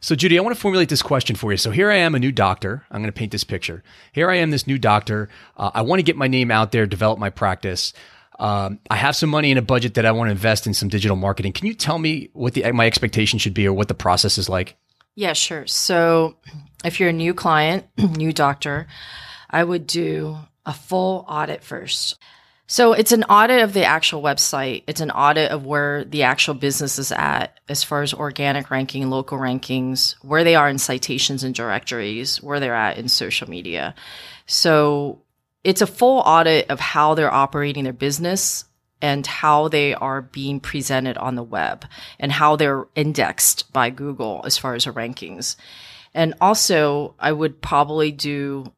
So, 0.03 0.15
Judy, 0.15 0.39
I 0.39 0.43
want 0.43 0.55
to 0.55 0.61
formulate 0.61 0.89
this 0.89 1.03
question 1.03 1.37
for 1.37 1.51
you. 1.51 1.59
So, 1.59 1.71
here 1.71 1.91
I 1.91 1.97
am, 1.97 2.15
a 2.15 2.19
new 2.19 2.33
doctor. 2.33 2.85
I'm 2.91 3.03
going 3.03 3.13
to 3.13 3.19
paint 3.19 3.33
this 3.33 3.45
picture. 3.45 3.83
Here 4.13 4.31
I 4.31 4.37
am, 4.37 4.51
this 4.51 4.67
new 4.67 4.79
doctor. 4.79 5.29
Uh, 5.59 5.71
I 5.75 5.83
want 5.83 5.99
to 5.99 6.03
get 6.03 6.17
my 6.17 6.27
name 6.27 6.51
out 6.51 6.73
there, 6.73 6.87
develop 6.87 7.19
my 7.19 7.29
practice. 7.29 7.93
Um, 8.39 8.81
I 8.89 8.97
have 8.97 9.15
some 9.15 9.29
money 9.29 9.51
in 9.51 9.59
a 9.59 9.63
budget 9.63 9.95
that 9.95 10.07
I 10.07 10.13
want 10.13 10.29
to 10.29 10.33
invest 10.33 10.67
in 10.67 10.73
some 10.73 10.89
digital 10.89 11.17
marketing. 11.17 11.53
Can 11.53 11.67
you 11.67 11.75
tell 11.75 11.99
me 11.99 12.31
what 12.33 12.55
the 12.55 12.73
my 12.73 12.87
expectation 12.87 13.39
should 13.39 13.53
be, 13.53 13.67
or 13.67 13.75
what 13.75 13.89
the 13.89 13.95
process 13.95 14.39
is 14.39 14.49
like? 14.49 14.77
Yeah, 15.15 15.35
sure. 15.35 15.67
So, 15.67 16.37
if 16.83 16.99
you're 16.99 17.11
a 17.11 17.13
new 17.13 17.35
client, 17.35 17.85
new 17.99 18.33
doctor, 18.33 18.87
I 19.51 19.65
would 19.65 19.87
do 19.87 20.39
a 20.65 20.73
full 20.73 21.25
audit 21.29 21.63
first. 21.63 22.17
So 22.67 22.93
it's 22.93 23.11
an 23.11 23.25
audit 23.25 23.63
of 23.63 23.73
the 23.73 23.85
actual 23.85 24.23
website. 24.23 24.85
It's 24.87 25.01
an 25.01 25.11
audit 25.11 25.51
of 25.51 25.67
where 25.67 26.05
the 26.05 26.23
actual 26.23 26.55
business 26.55 27.01
is 27.01 27.11
at 27.11 27.59
as 27.69 27.83
far 27.83 28.03
as 28.03 28.15
organic 28.15 28.71
ranking, 28.71 29.11
local 29.11 29.39
rankings, 29.39 30.15
where 30.23 30.45
they 30.45 30.55
are 30.55 30.69
in 30.69 30.79
citations 30.79 31.43
and 31.43 31.53
directories, 31.53 32.41
where 32.41 32.61
they're 32.61 32.77
at 32.77 32.97
in 32.97 33.09
social 33.09 33.51
media. 33.51 33.97
So 34.47 35.23
it's 35.65 35.83
a 35.83 35.87
full 35.87 36.21
audit 36.21 36.71
of 36.71 36.79
how 36.79 37.15
they're 37.15 37.35
operating 37.35 37.83
their 37.83 37.93
business 37.93 38.65
and 39.03 39.27
how 39.27 39.67
they 39.67 39.95
are 39.95 40.23
being 40.23 40.61
presented 40.61 41.19
on 41.19 41.35
the 41.35 41.43
web 41.43 41.87
and 42.21 42.31
how 42.31 42.55
they're 42.55 42.87
indexed 42.95 43.73
by 43.73 43.91
Google 43.91 44.43
as 44.45 44.57
far 44.57 44.75
as 44.75 44.85
the 44.85 44.93
rankings. 44.93 45.57
And 46.15 46.35
also, 46.41 47.17
I 47.19 47.33
would 47.33 47.61
probably 47.61 48.13
do 48.13 48.73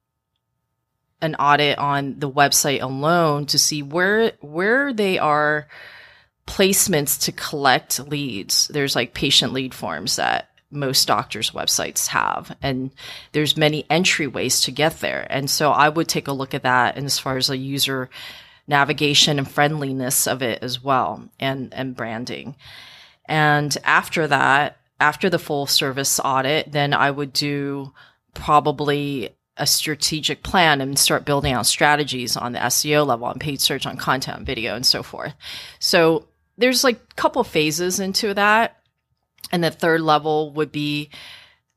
an 1.22 1.36
audit 1.36 1.78
on 1.78 2.18
the 2.18 2.30
website 2.30 2.82
alone 2.82 3.46
to 3.46 3.58
see 3.58 3.82
where 3.82 4.32
where 4.40 4.92
they 4.92 5.18
are 5.18 5.68
placements 6.46 7.18
to 7.22 7.32
collect 7.32 8.00
leads. 8.00 8.68
There's 8.68 8.96
like 8.96 9.14
patient 9.14 9.52
lead 9.52 9.72
forms 9.72 10.16
that 10.16 10.48
most 10.70 11.06
doctors' 11.06 11.52
websites 11.52 12.08
have, 12.08 12.56
and 12.60 12.90
there's 13.32 13.56
many 13.56 13.84
entryways 13.84 14.64
to 14.64 14.72
get 14.72 15.00
there. 15.00 15.26
And 15.30 15.48
so 15.48 15.70
I 15.70 15.88
would 15.88 16.08
take 16.08 16.28
a 16.28 16.32
look 16.32 16.54
at 16.54 16.64
that, 16.64 16.96
and 16.96 17.06
as 17.06 17.18
far 17.18 17.36
as 17.36 17.46
the 17.46 17.56
user 17.56 18.10
navigation 18.66 19.38
and 19.38 19.48
friendliness 19.48 20.26
of 20.26 20.42
it 20.42 20.62
as 20.62 20.82
well, 20.82 21.28
and 21.38 21.72
and 21.72 21.96
branding. 21.96 22.56
And 23.26 23.76
after 23.84 24.26
that, 24.26 24.78
after 24.98 25.30
the 25.30 25.38
full 25.38 25.66
service 25.66 26.18
audit, 26.22 26.72
then 26.72 26.92
I 26.92 27.10
would 27.10 27.32
do 27.32 27.92
probably 28.34 29.30
a 29.62 29.66
strategic 29.66 30.42
plan 30.42 30.80
and 30.80 30.98
start 30.98 31.24
building 31.24 31.52
out 31.52 31.66
strategies 31.66 32.36
on 32.36 32.50
the 32.50 32.58
SEO 32.58 33.06
level, 33.06 33.26
on 33.28 33.38
paid 33.38 33.60
search, 33.60 33.86
on 33.86 33.96
content, 33.96 34.44
video, 34.44 34.74
and 34.74 34.84
so 34.84 35.04
forth. 35.04 35.34
So 35.78 36.26
there's 36.58 36.82
like 36.82 36.96
a 36.96 37.14
couple 37.14 37.44
phases 37.44 38.00
into 38.00 38.34
that. 38.34 38.76
And 39.52 39.62
the 39.62 39.70
third 39.70 40.00
level 40.00 40.50
would 40.54 40.72
be 40.72 41.10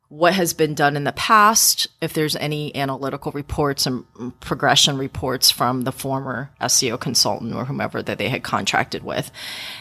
what 0.10 0.34
has 0.34 0.54
been 0.54 0.76
done 0.76 0.96
in 0.96 1.04
the 1.04 1.12
past, 1.12 1.88
if 2.00 2.14
there's 2.14 2.36
any 2.36 2.76
analytical 2.76 3.32
reports 3.32 3.88
and 3.88 4.06
progression 4.40 4.98
reports 4.98 5.50
from 5.50 5.82
the 5.82 5.92
former 5.92 6.52
SEO 6.62 7.00
consultant 7.00 7.56
or 7.56 7.66
whomever 7.66 8.04
that 8.04 8.20
they 8.20 8.30
had 8.30 8.44
contracted 8.44 9.04
with, 9.04 9.32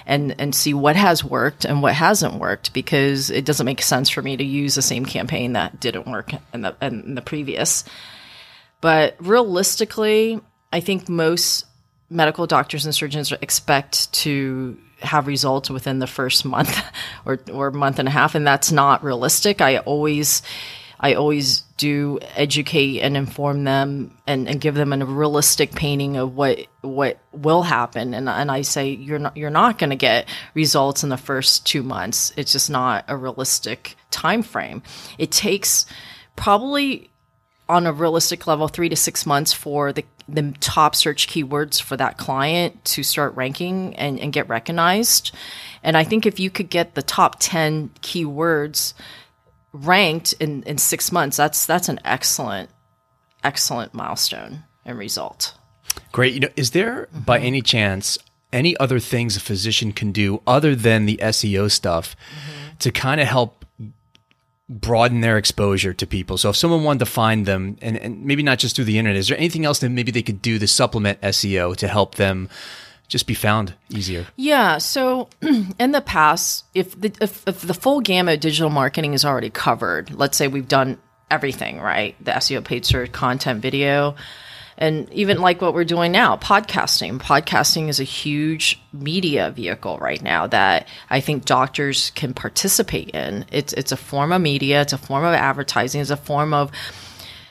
and, 0.06 0.34
and 0.38 0.54
see 0.54 0.72
what 0.72 0.96
has 0.96 1.22
worked 1.22 1.66
and 1.66 1.82
what 1.82 1.94
hasn't 1.94 2.40
worked, 2.40 2.72
because 2.72 3.30
it 3.30 3.44
doesn't 3.44 3.66
make 3.66 3.82
sense 3.82 4.08
for 4.08 4.22
me 4.22 4.36
to 4.36 4.44
use 4.44 4.74
the 4.74 4.82
same 4.82 5.04
campaign 5.04 5.52
that 5.52 5.78
didn't 5.78 6.06
work 6.06 6.32
in 6.54 6.62
the, 6.62 6.74
in 6.80 7.14
the 7.14 7.22
previous. 7.22 7.84
But 8.80 9.16
realistically, 9.18 10.40
I 10.72 10.80
think 10.80 11.08
most 11.08 11.66
medical 12.08 12.46
doctors 12.46 12.86
and 12.86 12.94
surgeons 12.94 13.30
expect 13.32 14.12
to 14.12 14.78
have 15.04 15.26
results 15.26 15.70
within 15.70 15.98
the 15.98 16.06
first 16.06 16.44
month 16.44 16.78
or 17.24 17.38
or 17.52 17.70
month 17.70 17.98
and 17.98 18.08
a 18.08 18.10
half 18.10 18.34
and 18.34 18.46
that's 18.46 18.72
not 18.72 19.04
realistic. 19.04 19.60
I 19.60 19.78
always 19.78 20.42
i 21.00 21.14
always 21.14 21.60
do 21.76 22.20
educate 22.36 23.00
and 23.00 23.16
inform 23.16 23.64
them 23.64 24.16
and, 24.28 24.48
and 24.48 24.60
give 24.60 24.76
them 24.76 24.92
a 24.92 25.04
realistic 25.04 25.72
painting 25.72 26.16
of 26.16 26.36
what 26.36 26.66
what 26.82 27.18
will 27.32 27.62
happen. 27.62 28.14
And, 28.14 28.28
and 28.28 28.50
i 28.50 28.62
say 28.62 28.90
you're 28.90 29.18
not 29.18 29.36
you're 29.36 29.50
not 29.50 29.78
going 29.78 29.90
to 29.90 29.96
get 29.96 30.28
results 30.54 31.02
in 31.02 31.08
the 31.08 31.16
first 31.16 31.66
two 31.66 31.82
months. 31.82 32.32
It's 32.36 32.52
just 32.52 32.70
not 32.70 33.04
a 33.08 33.16
realistic 33.16 33.96
time 34.10 34.42
frame 34.42 34.82
it 35.18 35.32
takes 35.32 35.86
probably 36.36 37.10
on 37.68 37.86
a 37.86 37.92
realistic 37.92 38.46
level 38.46 38.68
three 38.68 38.88
to 38.88 38.96
six 38.96 39.24
months 39.24 39.52
for 39.52 39.92
the 39.92 40.04
the 40.28 40.54
top 40.60 40.94
search 40.94 41.28
keywords 41.28 41.80
for 41.80 41.96
that 41.96 42.16
client 42.16 42.84
to 42.84 43.02
start 43.02 43.34
ranking 43.36 43.94
and, 43.96 44.18
and 44.18 44.32
get 44.32 44.48
recognized. 44.48 45.32
And 45.82 45.96
I 45.96 46.04
think 46.04 46.26
if 46.26 46.40
you 46.40 46.50
could 46.50 46.70
get 46.70 46.94
the 46.94 47.02
top 47.02 47.36
10 47.40 47.90
keywords 48.00 48.94
ranked 49.72 50.32
in, 50.34 50.62
in 50.62 50.78
six 50.78 51.12
months, 51.12 51.36
that's 51.36 51.66
that's 51.66 51.88
an 51.88 52.00
excellent, 52.04 52.70
excellent 53.42 53.92
milestone 53.92 54.64
and 54.84 54.96
result. 54.96 55.54
Great. 56.12 56.34
You 56.34 56.40
know, 56.40 56.48
is 56.56 56.70
there 56.70 57.06
mm-hmm. 57.06 57.20
by 57.20 57.38
any 57.40 57.60
chance 57.60 58.18
any 58.52 58.76
other 58.78 59.00
things 59.00 59.36
a 59.36 59.40
physician 59.40 59.92
can 59.92 60.12
do 60.12 60.40
other 60.46 60.74
than 60.76 61.06
the 61.06 61.18
SEO 61.20 61.70
stuff 61.70 62.16
mm-hmm. 62.16 62.76
to 62.78 62.92
kind 62.92 63.20
of 63.20 63.26
help 63.26 63.63
broaden 64.68 65.20
their 65.20 65.36
exposure 65.36 65.92
to 65.92 66.06
people. 66.06 66.38
So 66.38 66.50
if 66.50 66.56
someone 66.56 66.84
wanted 66.84 67.00
to 67.00 67.06
find 67.06 67.44
them 67.44 67.76
and, 67.82 67.98
and 67.98 68.24
maybe 68.24 68.42
not 68.42 68.58
just 68.58 68.76
through 68.76 68.86
the 68.86 68.98
internet, 68.98 69.18
is 69.18 69.28
there 69.28 69.36
anything 69.36 69.64
else 69.64 69.80
that 69.80 69.90
maybe 69.90 70.10
they 70.10 70.22
could 70.22 70.40
do 70.40 70.58
to 70.58 70.66
supplement 70.66 71.20
SEO 71.20 71.76
to 71.76 71.88
help 71.88 72.14
them 72.14 72.48
just 73.08 73.26
be 73.26 73.34
found 73.34 73.74
easier? 73.90 74.26
Yeah. 74.36 74.78
So 74.78 75.28
in 75.78 75.92
the 75.92 76.00
past, 76.00 76.64
if 76.74 76.98
the, 76.98 77.12
if, 77.20 77.46
if 77.46 77.60
the 77.60 77.74
full 77.74 78.00
gamut 78.00 78.34
of 78.34 78.40
digital 78.40 78.70
marketing 78.70 79.12
is 79.12 79.24
already 79.24 79.50
covered, 79.50 80.14
let's 80.14 80.36
say 80.38 80.48
we've 80.48 80.68
done 80.68 80.98
everything, 81.30 81.80
right? 81.80 82.16
The 82.24 82.32
SEO 82.32 82.64
paid 82.64 82.86
search, 82.86 83.12
content, 83.12 83.60
video, 83.60 84.14
and 84.76 85.10
even 85.12 85.40
like 85.40 85.60
what 85.60 85.74
we're 85.74 85.84
doing 85.84 86.12
now, 86.12 86.36
podcasting. 86.36 87.18
Podcasting 87.18 87.88
is 87.88 88.00
a 88.00 88.04
huge 88.04 88.80
media 88.92 89.50
vehicle 89.50 89.98
right 89.98 90.22
now 90.22 90.46
that 90.48 90.88
I 91.10 91.20
think 91.20 91.44
doctors 91.44 92.10
can 92.14 92.34
participate 92.34 93.10
in. 93.10 93.44
It's 93.52 93.72
it's 93.72 93.92
a 93.92 93.96
form 93.96 94.32
of 94.32 94.40
media, 94.40 94.80
it's 94.80 94.92
a 94.92 94.98
form 94.98 95.24
of 95.24 95.34
advertising, 95.34 96.00
it's 96.00 96.10
a 96.10 96.16
form 96.16 96.52
of 96.52 96.70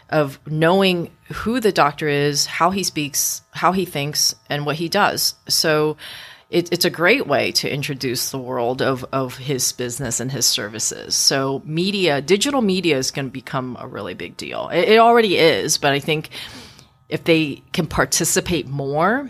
of 0.10 0.40
knowing 0.46 1.10
who 1.34 1.60
the 1.60 1.72
doctor 1.72 2.08
is, 2.08 2.46
how 2.46 2.70
he 2.70 2.84
speaks, 2.84 3.42
how 3.52 3.72
he 3.72 3.86
thinks, 3.86 4.36
and 4.50 4.66
what 4.66 4.76
he 4.76 4.88
does. 4.88 5.34
So 5.48 5.98
it, 6.52 6.72
it's 6.72 6.86
a 6.86 6.92
great 6.92 7.26
way 7.26 7.52
to 7.54 7.70
introduce 7.70 8.30
the 8.30 8.38
world 8.38 8.82
of, 8.82 9.04
of 9.12 9.38
his 9.38 9.72
business 9.72 10.20
and 10.20 10.32
his 10.32 10.46
services. 10.46 11.16
So 11.16 11.64
media, 11.66 12.22
digital 12.22 12.62
media 12.62 12.98
is 12.98 13.10
going 13.10 13.26
to 13.26 13.32
become 13.32 13.76
a 13.80 13.88
really 13.88 14.14
big 14.14 14.38
deal. 14.38 14.70
It, 14.70 14.90
it 14.90 15.00
already 15.00 15.38
is, 15.38 15.80
but 15.80 15.94
I 15.94 16.00
think 16.00 16.30
if 17.14 17.24
they 17.26 17.62
can 17.72 17.86
participate 17.86 18.68
more 18.68 19.30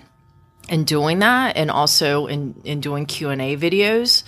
in 0.70 0.86
doing 0.86 1.20
that 1.20 1.58
and 1.58 1.70
also 1.70 2.28
in, 2.28 2.56
in 2.64 2.80
doing 2.80 3.06
q&a 3.06 3.58
videos 3.58 4.24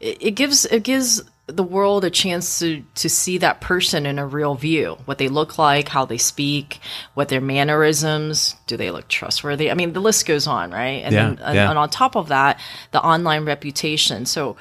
it, 0.00 0.18
it 0.20 0.30
gives 0.32 0.64
it 0.66 0.82
gives 0.82 1.22
the 1.46 1.62
world 1.62 2.04
a 2.04 2.10
chance 2.10 2.58
to 2.58 2.82
to 2.96 3.08
see 3.08 3.38
that 3.38 3.60
person 3.60 4.06
in 4.06 4.18
a 4.18 4.26
real 4.26 4.56
view 4.56 4.96
what 5.04 5.18
they 5.18 5.28
look 5.28 5.56
like 5.56 5.88
how 5.88 6.04
they 6.04 6.18
speak 6.18 6.80
what 7.14 7.28
their 7.28 7.40
mannerisms 7.40 8.56
do 8.66 8.76
they 8.76 8.90
look 8.90 9.06
trustworthy? 9.08 9.70
I 9.70 9.74
mean 9.74 9.92
the 9.92 10.00
list 10.00 10.26
goes 10.26 10.46
on 10.46 10.72
right? 10.72 11.02
And 11.04 11.14
yeah, 11.14 11.34
then 11.34 11.54
yeah. 11.54 11.70
and 11.70 11.78
on 11.78 11.90
top 11.90 12.16
of 12.16 12.28
that 12.28 12.60
the 12.90 13.02
online 13.02 13.44
reputation. 13.44 14.26
So 14.26 14.56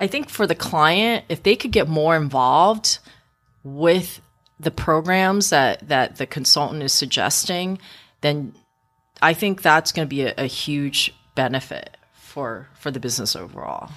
i 0.00 0.06
think 0.06 0.28
for 0.30 0.46
the 0.46 0.54
client 0.54 1.24
if 1.28 1.42
they 1.42 1.56
could 1.56 1.72
get 1.72 1.88
more 1.88 2.16
involved 2.16 2.98
with 3.64 4.20
the 4.60 4.70
programs 4.70 5.50
that 5.50 5.88
that 5.88 6.16
the 6.16 6.26
consultant 6.26 6.82
is 6.82 6.92
suggesting, 6.92 7.78
then 8.20 8.54
I 9.22 9.34
think 9.34 9.62
that's 9.62 9.92
going 9.92 10.06
to 10.06 10.10
be 10.10 10.22
a, 10.22 10.34
a 10.36 10.46
huge 10.46 11.14
benefit 11.34 11.96
for 12.12 12.68
for 12.74 12.90
the 12.90 13.00
business 13.00 13.36
overall. 13.36 13.90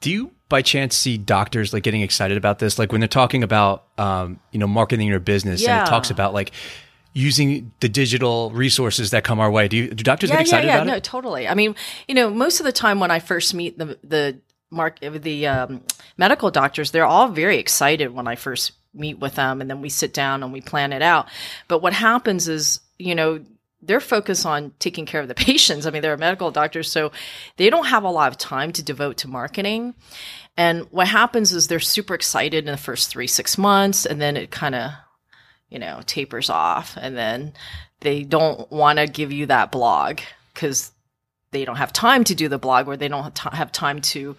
Do 0.00 0.10
you 0.10 0.30
by 0.48 0.62
chance 0.62 0.96
see 0.96 1.18
doctors 1.18 1.72
like 1.72 1.82
getting 1.82 2.02
excited 2.02 2.36
about 2.36 2.58
this? 2.58 2.78
Like 2.78 2.92
when 2.92 3.00
they're 3.00 3.08
talking 3.08 3.42
about 3.42 3.84
um, 3.98 4.40
you 4.52 4.58
know 4.58 4.66
marketing 4.66 5.08
your 5.08 5.20
business 5.20 5.62
yeah. 5.62 5.80
and 5.80 5.88
it 5.88 5.90
talks 5.90 6.10
about 6.10 6.34
like 6.34 6.52
using 7.12 7.72
the 7.80 7.88
digital 7.88 8.50
resources 8.50 9.10
that 9.10 9.24
come 9.24 9.40
our 9.40 9.50
way. 9.50 9.66
Do 9.66 9.76
you, 9.76 9.88
do 9.88 10.04
doctors 10.04 10.30
yeah, 10.30 10.36
get 10.36 10.42
excited 10.42 10.66
yeah, 10.66 10.74
yeah. 10.74 10.76
about 10.78 10.86
no, 10.86 10.92
it? 10.92 10.96
No, 10.96 11.00
totally. 11.00 11.48
I 11.48 11.54
mean, 11.54 11.74
you 12.06 12.14
know, 12.14 12.30
most 12.30 12.60
of 12.60 12.66
the 12.66 12.72
time 12.72 13.00
when 13.00 13.10
I 13.10 13.18
first 13.18 13.54
meet 13.54 13.78
the 13.78 13.98
the 14.02 14.40
mark 14.70 15.00
the 15.00 15.46
um, 15.46 15.82
medical 16.16 16.50
doctors, 16.50 16.90
they're 16.90 17.06
all 17.06 17.28
very 17.28 17.58
excited 17.58 18.14
when 18.14 18.28
I 18.28 18.36
first 18.36 18.72
meet 18.92 19.18
with 19.18 19.36
them 19.36 19.60
and 19.60 19.70
then 19.70 19.80
we 19.80 19.88
sit 19.88 20.12
down 20.12 20.42
and 20.42 20.52
we 20.52 20.60
plan 20.60 20.92
it 20.92 21.02
out. 21.02 21.28
But 21.68 21.80
what 21.82 21.92
happens 21.92 22.48
is, 22.48 22.80
you 22.98 23.14
know, 23.14 23.40
they're 23.82 24.00
focused 24.00 24.44
on 24.44 24.72
taking 24.78 25.06
care 25.06 25.20
of 25.20 25.28
the 25.28 25.34
patients. 25.50 25.86
I 25.86 25.90
mean, 25.90 26.02
they're 26.02 26.16
medical 26.16 26.50
doctors, 26.50 26.90
so 26.90 27.12
they 27.56 27.70
don't 27.70 27.86
have 27.86 28.04
a 28.04 28.10
lot 28.10 28.30
of 28.30 28.38
time 28.38 28.72
to 28.72 28.82
devote 28.82 29.18
to 29.18 29.28
marketing. 29.28 29.94
And 30.56 30.86
what 30.90 31.08
happens 31.08 31.52
is 31.52 31.68
they're 31.68 31.80
super 31.80 32.14
excited 32.14 32.66
in 32.66 32.70
the 32.70 32.76
first 32.76 33.08
three, 33.08 33.26
six 33.26 33.56
months, 33.56 34.04
and 34.04 34.20
then 34.20 34.36
it 34.36 34.50
kind 34.50 34.74
of, 34.74 34.90
you 35.70 35.78
know, 35.78 36.00
tapers 36.04 36.50
off. 36.50 36.98
And 37.00 37.16
then 37.16 37.54
they 38.00 38.24
don't 38.24 38.70
want 38.70 38.98
to 38.98 39.06
give 39.06 39.32
you 39.32 39.46
that 39.46 39.72
blog 39.72 40.20
because 40.52 40.92
they 41.52 41.64
don't 41.64 41.76
have 41.76 41.92
time 41.92 42.24
to 42.24 42.34
do 42.34 42.48
the 42.48 42.58
blog 42.58 42.88
or 42.88 42.96
they 42.96 43.08
don't 43.08 43.38
have 43.38 43.72
time 43.72 44.00
to 44.00 44.36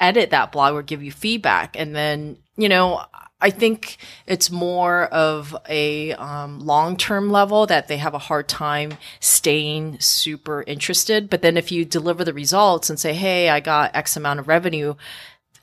edit 0.00 0.30
that 0.30 0.52
blog 0.52 0.74
or 0.74 0.82
give 0.82 1.02
you 1.02 1.12
feedback. 1.12 1.78
And 1.78 1.94
then, 1.94 2.38
you 2.56 2.68
know, 2.68 3.02
I 3.40 3.50
think 3.50 3.98
it's 4.26 4.50
more 4.50 5.04
of 5.04 5.56
a 5.68 6.12
um, 6.14 6.58
long 6.60 6.96
term 6.96 7.30
level 7.30 7.66
that 7.66 7.86
they 7.86 7.98
have 7.98 8.14
a 8.14 8.18
hard 8.18 8.48
time 8.48 8.94
staying 9.20 10.00
super 10.00 10.64
interested. 10.66 11.30
But 11.30 11.42
then 11.42 11.56
if 11.56 11.70
you 11.70 11.84
deliver 11.84 12.24
the 12.24 12.32
results 12.32 12.90
and 12.90 12.98
say, 12.98 13.14
hey, 13.14 13.48
I 13.48 13.60
got 13.60 13.94
X 13.94 14.16
amount 14.16 14.40
of 14.40 14.48
revenue 14.48 14.94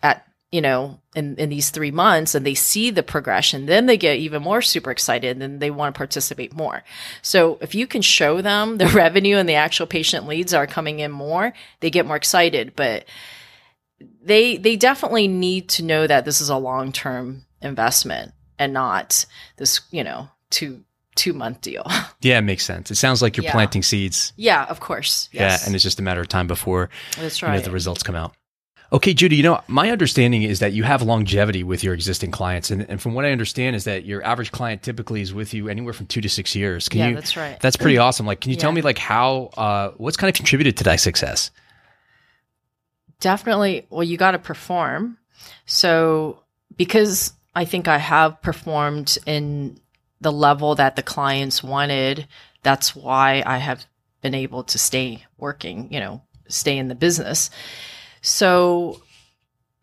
at, 0.01 0.25
you 0.53 0.61
know, 0.61 1.01
in, 1.15 1.35
in 1.35 1.49
these 1.49 1.69
three 1.69 1.91
months 1.91 2.33
and 2.33 2.45
they 2.45 2.53
see 2.53 2.91
the 2.91 3.03
progression, 3.03 3.65
then 3.65 3.87
they 3.87 3.97
get 3.97 4.19
even 4.19 4.41
more 4.41 4.61
super 4.61 4.89
excited 4.89 5.41
and 5.41 5.59
they 5.59 5.69
want 5.71 5.93
to 5.93 5.97
participate 5.97 6.53
more. 6.53 6.81
So 7.21 7.57
if 7.59 7.75
you 7.75 7.87
can 7.87 8.01
show 8.01 8.41
them 8.41 8.77
the 8.77 8.87
revenue 8.93 9.35
and 9.35 9.49
the 9.49 9.55
actual 9.55 9.85
patient 9.85 10.27
leads 10.27 10.53
are 10.53 10.65
coming 10.65 11.01
in 11.01 11.11
more, 11.11 11.51
they 11.81 11.89
get 11.89 12.05
more 12.05 12.15
excited. 12.15 12.73
But 12.77 13.03
they 14.21 14.57
they 14.57 14.75
definitely 14.75 15.27
need 15.27 15.69
to 15.69 15.83
know 15.83 16.07
that 16.07 16.25
this 16.25 16.39
is 16.41 16.49
a 16.49 16.57
long 16.57 16.91
term 16.91 17.45
investment 17.65 18.33
and 18.57 18.73
not 18.73 19.25
this, 19.57 19.81
you 19.91 20.03
know, 20.03 20.29
two 20.49 20.83
two 21.15 21.33
month 21.33 21.61
deal. 21.61 21.85
Yeah, 22.21 22.39
it 22.39 22.41
makes 22.41 22.65
sense. 22.65 22.89
It 22.89 22.95
sounds 22.95 23.21
like 23.21 23.37
you're 23.37 23.43
yeah. 23.43 23.51
planting 23.51 23.83
seeds. 23.83 24.33
Yeah, 24.35 24.65
of 24.65 24.79
course. 24.79 25.29
Yes. 25.31 25.61
Yeah, 25.61 25.67
and 25.67 25.75
it's 25.75 25.83
just 25.83 25.99
a 25.99 26.01
matter 26.01 26.21
of 26.21 26.27
time 26.27 26.47
before 26.47 26.89
That's 27.19 27.43
right. 27.43 27.53
You 27.53 27.59
know, 27.59 27.65
the 27.65 27.69
results 27.71 28.01
come 28.01 28.15
out. 28.15 28.33
Okay, 28.91 29.13
Judy, 29.13 29.35
you 29.35 29.43
know, 29.43 29.61
my 29.67 29.91
understanding 29.91 30.41
is 30.41 30.59
that 30.59 30.73
you 30.73 30.83
have 30.83 31.03
longevity 31.03 31.63
with 31.63 31.83
your 31.83 31.93
existing 31.93 32.31
clients. 32.31 32.71
And, 32.71 32.89
and 32.89 32.99
from 32.99 33.13
what 33.13 33.25
I 33.25 33.31
understand 33.31 33.75
is 33.75 33.83
that 33.83 34.05
your 34.05 34.23
average 34.23 34.51
client 34.51 34.81
typically 34.81 35.21
is 35.21 35.35
with 35.35 35.53
you 35.53 35.69
anywhere 35.69 35.93
from 35.93 36.07
two 36.07 36.21
to 36.21 36.29
six 36.29 36.55
years. 36.55 36.89
Can 36.89 36.99
yeah, 36.99 37.07
you, 37.09 37.15
that's 37.15 37.37
right. 37.37 37.59
That's 37.59 37.75
pretty 37.75 37.97
awesome. 37.99 38.25
Like, 38.25 38.41
can 38.41 38.49
you 38.49 38.55
yeah. 38.55 38.61
tell 38.61 38.71
me 38.71 38.81
like 38.81 38.97
how, 38.97 39.51
uh, 39.57 39.91
what's 39.97 40.17
kind 40.17 40.29
of 40.29 40.35
contributed 40.35 40.77
to 40.77 40.85
that 40.85 40.99
success? 40.99 41.51
Definitely. 43.19 43.85
Well, 43.91 44.03
you 44.03 44.17
got 44.17 44.31
to 44.31 44.39
perform. 44.39 45.17
So 45.65 46.41
because 46.75 47.33
I 47.55 47.65
think 47.65 47.87
I 47.87 47.97
have 47.97 48.41
performed 48.41 49.17
in 49.25 49.79
the 50.21 50.31
level 50.31 50.75
that 50.75 50.95
the 50.95 51.03
clients 51.03 51.63
wanted. 51.63 52.27
That's 52.63 52.95
why 52.95 53.43
I 53.45 53.57
have 53.57 53.85
been 54.21 54.35
able 54.35 54.63
to 54.63 54.77
stay 54.77 55.23
working, 55.37 55.91
you 55.93 55.99
know, 55.99 56.21
stay 56.47 56.77
in 56.77 56.87
the 56.87 56.95
business. 56.95 57.49
So 58.21 59.01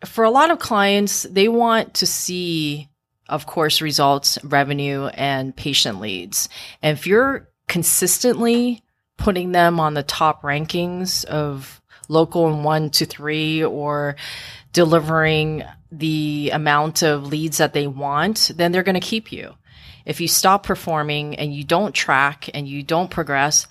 for 0.05 0.25
a 0.25 0.31
lot 0.31 0.51
of 0.51 0.59
clients, 0.59 1.23
they 1.23 1.49
want 1.49 1.95
to 1.95 2.07
see, 2.07 2.89
of 3.29 3.47
course, 3.47 3.81
results, 3.81 4.39
revenue, 4.43 5.07
and 5.07 5.57
patient 5.57 6.01
leads. 6.01 6.49
And 6.83 6.99
if 6.99 7.07
you're 7.07 7.49
consistently 7.69 8.83
putting 9.17 9.53
them 9.53 9.79
on 9.79 9.95
the 9.95 10.03
top 10.03 10.43
rankings 10.43 11.25
of 11.25 11.81
local 12.09 12.53
and 12.53 12.65
one 12.65 12.91
to 12.91 13.07
three 13.07 13.63
or 13.63 14.17
delivering 14.73 15.63
the 15.93 16.51
amount 16.53 17.03
of 17.03 17.27
leads 17.27 17.59
that 17.59 17.75
they 17.75 17.87
want, 17.87 18.51
then 18.57 18.73
they're 18.73 18.83
going 18.83 18.95
to 18.95 19.01
keep 19.01 19.31
you. 19.31 19.55
If 20.07 20.21
you 20.21 20.27
stop 20.27 20.65
performing 20.65 21.37
and 21.37 21.55
you 21.55 21.63
don't 21.63 21.95
track 21.95 22.49
and 22.55 22.67
you 22.67 22.83
don't 22.83 23.11
progress, 23.11 23.69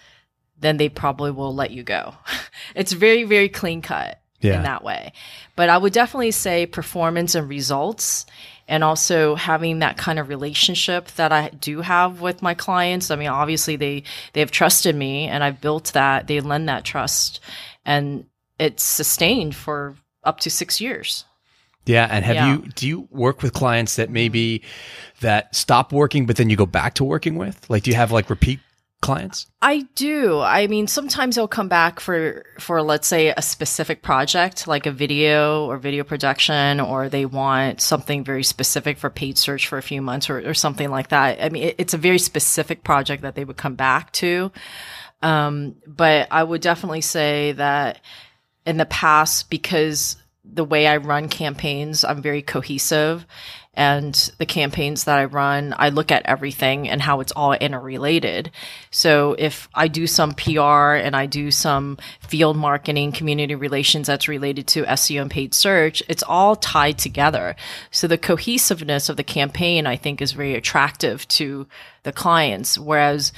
then 0.60 0.78
they 0.78 0.88
probably 0.88 1.32
will 1.32 1.54
let 1.54 1.72
you 1.72 1.84
go. 1.84 2.14
it's 2.76 2.94
very, 2.94 3.24
very 3.24 3.50
clean 3.50 3.82
cut 3.82 4.22
yeah. 4.40 4.56
in 4.56 4.64
that 4.64 4.84
way. 4.84 5.14
But 5.56 5.70
I 5.70 5.78
would 5.78 5.94
definitely 5.94 6.32
say 6.32 6.68
performance 6.68 7.34
and 7.36 7.50
results 7.50 8.28
and 8.68 8.84
also 8.84 9.36
having 9.36 9.80
that 9.80 9.98
kind 9.98 10.20
of 10.20 10.30
relationship 10.30 11.08
that 11.16 11.34
I 11.34 11.50
do 11.50 11.82
have 11.82 12.22
with 12.22 12.44
my 12.44 12.54
clients. 12.54 13.12
I 13.12 13.16
mean, 13.16 13.28
obviously 13.28 13.76
they, 13.76 14.04
they 14.34 14.40
have 14.40 14.52
trusted 14.52 14.96
me 14.96 15.28
and 15.28 15.44
I've 15.44 15.60
built 15.60 15.92
that. 15.94 16.28
They 16.28 16.40
lend 16.40 16.70
that 16.70 16.86
trust 16.86 17.42
and 17.84 18.26
it's 18.60 18.84
sustained 18.84 19.56
for 19.56 19.96
up 20.24 20.40
to 20.42 20.52
six 20.52 20.80
years. 20.80 21.26
Yeah. 21.86 22.08
And 22.10 22.24
have 22.24 22.36
yeah. 22.36 22.54
you, 22.54 22.62
do 22.76 22.88
you 22.88 23.08
work 23.12 23.42
with 23.42 23.54
clients 23.54 23.96
that 23.96 24.10
maybe 24.10 24.64
that 25.22 25.56
stop 25.56 25.92
working, 25.92 26.26
but 26.26 26.36
then 26.36 26.50
you 26.50 26.56
go 26.56 26.66
back 26.66 26.94
to 26.96 27.04
working 27.04 27.36
with? 27.36 27.70
Like, 27.70 27.84
do 27.84 27.92
you 27.92 27.96
have 27.98 28.12
like 28.12 28.30
repeat 28.30 28.60
clients? 29.02 29.48
I 29.64 29.88
do. 29.96 30.40
I 30.42 30.68
mean, 30.68 30.86
sometimes 30.86 31.36
they'll 31.36 31.48
come 31.48 31.68
back 31.68 32.00
for, 32.00 32.46
for 32.60 32.84
let's 32.84 33.08
say 33.08 33.34
a 33.36 33.42
specific 33.42 34.04
project, 34.04 34.68
like 34.68 34.86
a 34.86 34.92
video 34.92 35.66
or 35.66 35.78
video 35.80 36.04
production, 36.04 36.80
or 36.80 37.10
they 37.10 37.26
want 37.26 37.82
something 37.82 38.24
very 38.24 38.44
specific 38.44 39.00
for 39.00 39.10
paid 39.10 39.40
search 39.40 39.68
for 39.68 39.80
a 39.80 39.82
few 39.82 40.04
months 40.04 40.30
or, 40.30 40.48
or 40.48 40.54
something 40.54 40.92
like 40.92 41.08
that. 41.08 41.44
I 41.44 41.50
mean, 41.50 41.64
it, 41.64 41.76
it's 41.80 41.96
a 41.96 41.98
very 41.98 42.20
specific 42.20 42.84
project 42.84 43.24
that 43.24 43.34
they 43.34 43.44
would 43.44 43.58
come 43.58 43.74
back 43.74 44.12
to. 44.14 44.52
Um, 45.24 45.78
but 45.88 46.28
I 46.30 46.44
would 46.44 46.62
definitely 46.62 47.02
say 47.02 47.54
that 47.54 48.02
in 48.68 48.78
the 48.78 48.86
past, 48.86 49.50
because 49.50 50.16
the 50.54 50.66
way 50.66 50.88
I 50.88 50.98
run 50.98 51.30
campaigns, 51.30 52.04
I'm 52.04 52.22
very 52.22 52.42
cohesive 52.42 53.26
and 53.74 54.14
the 54.38 54.46
campaigns 54.46 55.06
that 55.06 55.18
I 55.18 55.26
run, 55.26 55.74
I 55.78 55.90
look 55.90 56.12
at 56.12 56.26
everything 56.26 56.90
and 56.90 57.02
how 57.02 57.22
it's 57.22 57.32
all 57.32 57.54
interrelated. 57.54 58.52
So 58.90 59.34
if 59.40 59.70
I 59.74 59.88
do 59.88 60.08
some 60.08 60.34
PR 60.34 60.96
and 60.96 61.16
I 61.16 61.26
do 61.26 61.52
some 61.52 61.98
field 62.20 62.58
marketing, 62.58 63.14
community 63.14 63.56
relations 63.56 64.08
that's 64.08 64.28
related 64.28 64.68
to 64.68 64.84
SEO 64.84 65.22
and 65.22 65.32
paid 65.32 65.54
search, 65.54 66.04
it's 66.10 66.24
all 66.24 66.58
tied 66.58 66.98
together. 66.98 67.56
So 67.92 68.08
the 68.08 68.18
cohesiveness 68.18 69.08
of 69.08 69.16
the 69.16 69.24
campaign, 69.24 69.88
I 69.88 69.96
think, 69.96 70.22
is 70.22 70.34
very 70.34 70.56
attractive 70.56 71.26
to 71.30 71.66
the 72.04 72.12
clients. 72.12 72.78
Whereas 72.78 73.32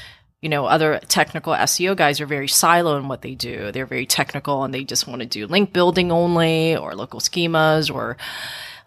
you 0.43 0.49
know, 0.49 0.65
other 0.65 0.99
technical 1.07 1.53
SEO 1.53 1.95
guys 1.95 2.19
are 2.19 2.25
very 2.25 2.49
silo 2.49 2.97
in 2.97 3.07
what 3.07 3.21
they 3.21 3.33
do. 3.33 3.71
They're 3.71 3.85
very 3.85 4.05
technical 4.05 4.65
and 4.65 4.73
they 4.73 4.83
just 4.83 5.07
want 5.07 5.21
to 5.21 5.25
do 5.25 5.47
link 5.47 5.71
building 5.71 6.11
only 6.11 6.75
or 6.75 6.95
local 6.95 7.21
schemas 7.21 7.89
or 7.89 8.17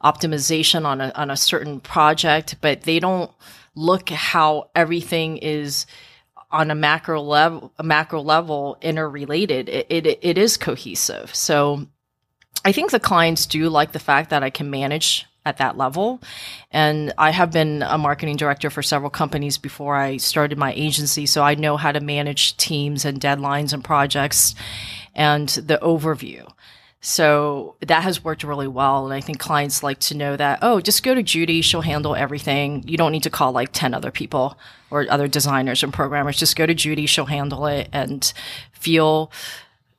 optimization 0.04 0.84
on 0.84 1.00
a, 1.00 1.10
on 1.14 1.30
a 1.30 1.36
certain 1.36 1.80
project, 1.80 2.56
but 2.60 2.82
they 2.82 2.98
don't 2.98 3.30
look 3.74 4.10
how 4.10 4.68
everything 4.74 5.38
is 5.38 5.86
on 6.50 6.70
a 6.70 6.74
macro 6.74 7.22
level, 7.22 7.72
a 7.78 7.82
macro 7.82 8.20
level 8.20 8.76
interrelated. 8.82 9.70
It, 9.70 9.86
it, 9.88 10.18
it 10.20 10.36
is 10.36 10.58
cohesive. 10.58 11.34
So 11.34 11.86
I 12.66 12.72
think 12.72 12.90
the 12.90 13.00
clients 13.00 13.46
do 13.46 13.70
like 13.70 13.92
the 13.92 13.98
fact 13.98 14.28
that 14.28 14.42
I 14.42 14.50
can 14.50 14.68
manage 14.68 15.24
at 15.46 15.58
that 15.58 15.78
level. 15.78 16.20
And 16.72 17.14
I 17.16 17.30
have 17.30 17.52
been 17.52 17.82
a 17.82 17.96
marketing 17.96 18.36
director 18.36 18.68
for 18.68 18.82
several 18.82 19.08
companies 19.08 19.56
before 19.56 19.96
I 19.96 20.18
started 20.18 20.58
my 20.58 20.74
agency. 20.74 21.24
So 21.24 21.42
I 21.42 21.54
know 21.54 21.78
how 21.78 21.92
to 21.92 22.00
manage 22.00 22.56
teams 22.56 23.04
and 23.04 23.20
deadlines 23.20 23.72
and 23.72 23.82
projects 23.82 24.54
and 25.14 25.48
the 25.48 25.78
overview. 25.80 26.50
So 27.00 27.76
that 27.86 28.02
has 28.02 28.24
worked 28.24 28.42
really 28.42 28.66
well. 28.66 29.04
And 29.04 29.14
I 29.14 29.20
think 29.20 29.38
clients 29.38 29.84
like 29.84 30.00
to 30.00 30.16
know 30.16 30.36
that, 30.36 30.58
oh, 30.62 30.80
just 30.80 31.04
go 31.04 31.14
to 31.14 31.22
Judy. 31.22 31.62
She'll 31.62 31.82
handle 31.82 32.16
everything. 32.16 32.82
You 32.84 32.96
don't 32.96 33.12
need 33.12 33.22
to 33.22 33.30
call 33.30 33.52
like 33.52 33.70
10 33.72 33.94
other 33.94 34.10
people 34.10 34.58
or 34.90 35.06
other 35.08 35.28
designers 35.28 35.84
and 35.84 35.94
programmers. 35.94 36.36
Just 36.36 36.56
go 36.56 36.66
to 36.66 36.74
Judy. 36.74 37.06
She'll 37.06 37.26
handle 37.26 37.66
it 37.66 37.88
and 37.92 38.32
feel 38.72 39.30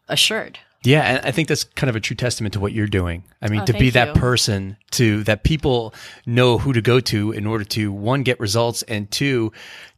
assured. 0.10 0.60
Yeah, 0.88 1.02
and 1.02 1.26
I 1.26 1.32
think 1.32 1.50
that's 1.50 1.66
kind 1.66 1.90
of 1.90 1.98
a 1.98 2.00
true 2.00 2.16
testament 2.16 2.54
to 2.54 2.62
what 2.62 2.72
you're 2.72 2.88
doing. 2.88 3.26
I 3.42 3.50
mean, 3.50 3.60
oh, 3.60 3.66
to 3.66 3.74
be 3.74 3.90
that 3.90 4.16
you. 4.16 4.22
person 4.22 4.78
to 4.92 5.22
that 5.26 5.44
people 5.44 5.94
know 6.26 6.58
who 6.58 6.72
to 6.72 6.82
go 6.82 7.02
to 7.02 7.34
in 7.34 7.46
order 7.46 7.66
to 7.66 7.92
one 7.92 8.24
get 8.24 8.40
results 8.40 8.84
and 8.84 9.12
two 9.12 9.52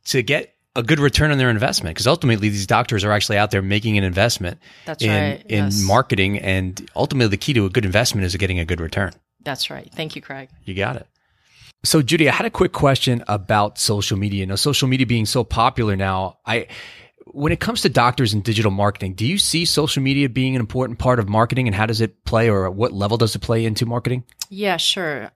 to 0.06 0.24
get 0.24 0.56
a 0.76 0.82
good 0.82 1.00
return 1.00 1.30
on 1.30 1.38
their 1.38 1.52
investment 1.52 1.96
because 1.96 2.08
ultimately 2.08 2.50
these 2.50 2.66
doctors 2.66 3.04
are 3.04 3.12
actually 3.12 3.38
out 3.38 3.52
there 3.52 3.62
making 3.62 4.00
an 4.00 4.04
investment 4.04 4.58
That's 4.86 5.04
in 5.04 5.10
right. 5.10 5.46
in 5.46 5.66
yes. 5.66 5.84
marketing 5.84 6.40
and 6.40 6.90
ultimately 6.96 7.30
the 7.30 7.38
key 7.38 7.54
to 7.54 7.66
a 7.66 7.70
good 7.70 7.86
investment 7.86 8.26
is 8.26 8.36
getting 8.36 8.58
a 8.58 8.66
good 8.66 8.82
return. 8.82 9.12
That's 9.44 9.70
right. 9.70 9.92
Thank 9.94 10.16
you, 10.16 10.24
Craig. 10.24 10.50
You 10.66 10.74
got 10.74 10.96
it. 10.96 11.06
So 11.84 12.02
Judy, 12.02 12.28
I 12.28 12.34
had 12.34 12.48
a 12.48 12.52
quick 12.52 12.72
question 12.72 13.24
about 13.28 13.78
social 13.78 14.18
media. 14.18 14.44
Now 14.48 14.56
social 14.56 14.88
media 14.88 15.06
being 15.06 15.28
so 15.28 15.44
popular 15.44 15.96
now, 15.96 16.40
I 16.48 16.66
when 17.32 17.52
it 17.52 17.60
comes 17.60 17.82
to 17.82 17.90
doctors 17.90 18.34
and 18.34 18.44
digital 18.44 18.72
marketing, 18.72 19.14
do 19.14 19.26
you 19.26 19.38
see 19.38 19.66
social 19.66 20.02
media 20.02 20.30
being 20.30 20.56
an 20.56 20.60
important 20.60 21.00
part 21.00 21.20
of 21.20 21.30
marketing 21.30 21.68
and 21.68 21.76
how 21.76 21.86
does 21.86 22.02
it 22.02 22.24
play 22.26 22.50
or 22.50 22.70
what 22.70 22.94
level 22.94 23.18
does 23.18 23.36
it 23.36 23.40
play 23.40 23.66
into 23.66 23.86
marketing? 23.86 24.24
Yeah, 24.50 24.78
sure. 24.78 25.32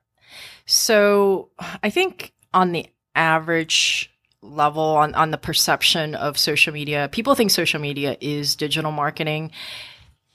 So 0.66 1.50
I 1.82 1.90
think 1.90 2.32
on 2.52 2.72
the 2.72 2.86
average 3.14 4.10
level 4.44 4.82
on, 4.82 5.14
on 5.14 5.30
the 5.30 5.38
perception 5.38 6.14
of 6.14 6.38
social 6.38 6.72
media. 6.72 7.08
People 7.10 7.34
think 7.34 7.50
social 7.50 7.80
media 7.80 8.16
is 8.20 8.56
digital 8.56 8.92
marketing. 8.92 9.50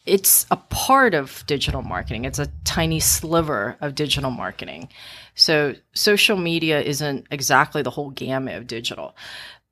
It's 0.05 0.45
a 0.49 0.55
part 0.55 1.13
of 1.13 1.43
digital 1.45 1.81
marketing. 1.83 2.25
It's 2.25 2.39
a 2.39 2.47
tiny 2.63 2.99
sliver 2.99 3.77
of 3.81 3.95
digital 3.95 4.31
marketing. 4.31 4.89
So 5.35 5.75
social 5.93 6.37
media 6.37 6.81
isn't 6.81 7.27
exactly 7.29 7.81
the 7.81 7.91
whole 7.91 8.09
gamut 8.09 8.55
of 8.55 8.67
digital, 8.67 9.15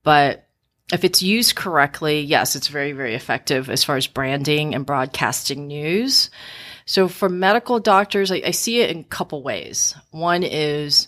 but 0.04 0.47
if 0.92 1.04
it's 1.04 1.22
used 1.22 1.56
correctly, 1.56 2.22
yes, 2.22 2.56
it's 2.56 2.70
very, 2.70 2.94
very 2.94 3.14
effective 3.14 3.70
as 3.70 3.84
far 3.84 3.98
as 3.98 4.08
branding 4.08 4.74
and 4.74 4.86
broadcasting 4.86 5.68
news. 5.68 6.30
So 6.86 7.10
for 7.10 7.28
medical 7.28 7.80
doctors, 7.80 8.32
I, 8.32 8.42
I 8.46 8.52
see 8.52 8.80
it 8.80 8.90
in 8.90 9.00
a 9.00 9.04
couple 9.04 9.44
ways. 9.44 9.96
One 10.12 10.44
is 10.44 11.08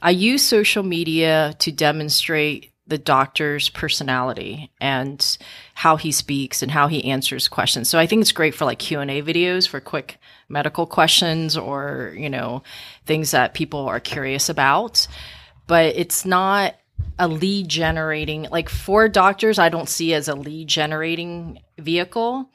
I 0.00 0.10
use 0.10 0.42
social 0.42 0.82
media 0.82 1.54
to 1.60 1.70
demonstrate 1.70 2.72
the 2.86 2.98
doctor's 2.98 3.68
personality 3.68 4.70
and 4.80 5.38
how 5.74 5.96
he 5.96 6.10
speaks 6.10 6.62
and 6.62 6.70
how 6.70 6.88
he 6.88 7.04
answers 7.04 7.48
questions. 7.48 7.88
So 7.88 7.98
I 7.98 8.06
think 8.06 8.22
it's 8.22 8.32
great 8.32 8.54
for 8.54 8.64
like 8.64 8.78
Q&A 8.78 9.22
videos 9.22 9.68
for 9.68 9.80
quick 9.80 10.18
medical 10.48 10.86
questions 10.86 11.56
or, 11.56 12.12
you 12.16 12.28
know, 12.28 12.62
things 13.06 13.30
that 13.30 13.54
people 13.54 13.86
are 13.86 14.00
curious 14.00 14.48
about. 14.48 15.06
But 15.66 15.96
it's 15.96 16.26
not 16.26 16.74
a 17.18 17.28
lead 17.28 17.68
generating 17.68 18.48
like 18.50 18.68
for 18.68 19.08
doctors 19.08 19.58
I 19.58 19.68
don't 19.68 19.88
see 19.88 20.14
as 20.14 20.28
a 20.28 20.34
lead 20.34 20.68
generating 20.68 21.60
vehicle. 21.78 22.50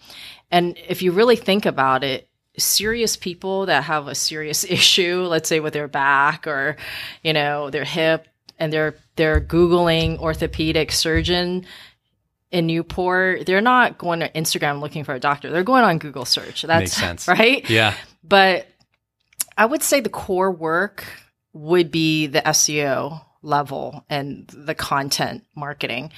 And 0.52 0.78
if 0.88 1.02
you 1.02 1.12
really 1.12 1.36
think 1.36 1.66
about 1.66 2.04
it, 2.04 2.28
serious 2.58 3.16
people 3.16 3.68
that 3.68 3.84
have 3.84 4.08
a 4.08 4.16
serious 4.16 4.64
issue, 4.70 5.24
let's 5.24 5.50
say 5.50 5.60
with 5.60 5.74
their 5.74 5.88
back 5.88 6.48
or, 6.48 6.78
you 7.24 7.34
know, 7.34 7.70
their 7.70 7.86
hip, 7.86 8.28
and 8.60 8.74
they're 8.74 8.96
they're 9.16 9.40
googling 9.40 10.18
orthopedic 10.20 10.92
surgeon 10.92 11.66
in 12.52 12.66
Newport, 12.66 13.46
they're 13.46 13.62
not 13.62 13.98
going 13.98 14.22
to 14.22 14.30
Instagram 14.30 14.80
looking 14.80 15.04
for 15.04 15.14
a 15.14 15.20
doctor. 15.20 15.52
They're 15.52 15.64
going 15.64 15.84
on 15.84 16.00
Google 16.00 16.26
search. 16.26 16.64
That's 16.64 16.82
Makes 16.82 16.94
sense. 16.94 17.28
right. 17.28 17.70
Yeah. 17.70 17.94
But 18.24 18.68
I 19.58 19.66
would 19.66 19.84
say 19.84 20.00
the 20.00 20.10
core 20.10 20.52
work 20.52 21.06
would 21.54 21.92
be 21.92 22.28
the 22.28 22.42
SEO 22.42 23.22
level 23.42 24.06
and 24.10 24.48
the 24.48 24.76
content 24.76 25.46
marketing. 25.56 26.12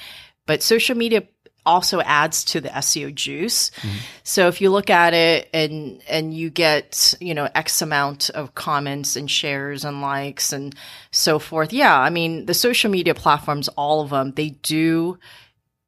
But 0.45 0.63
social 0.63 0.95
media 0.95 1.23
also 1.65 2.01
adds 2.01 2.43
to 2.45 2.62
the 2.62 2.69
SEO 2.69 3.13
juice. 3.13 3.69
Mm-hmm. 3.69 3.97
So 4.23 4.47
if 4.47 4.62
you 4.62 4.71
look 4.71 4.89
at 4.89 5.13
it 5.13 5.49
and 5.53 6.01
and 6.10 6.34
you 6.34 6.49
get, 6.49 7.13
you 7.19 7.34
know, 7.34 7.47
X 7.53 7.82
amount 7.82 8.29
of 8.32 8.55
comments 8.55 9.15
and 9.15 9.29
shares 9.29 9.86
and 9.86 10.01
likes 10.01 10.51
and 10.51 10.75
so 11.12 11.38
forth. 11.38 11.71
Yeah, 11.73 11.97
I 11.97 12.10
mean, 12.10 12.45
the 12.45 12.53
social 12.53 12.89
media 12.89 13.13
platforms 13.13 13.67
all 13.69 14.01
of 14.01 14.10
them, 14.10 14.32
they 14.32 14.49
do 14.49 15.19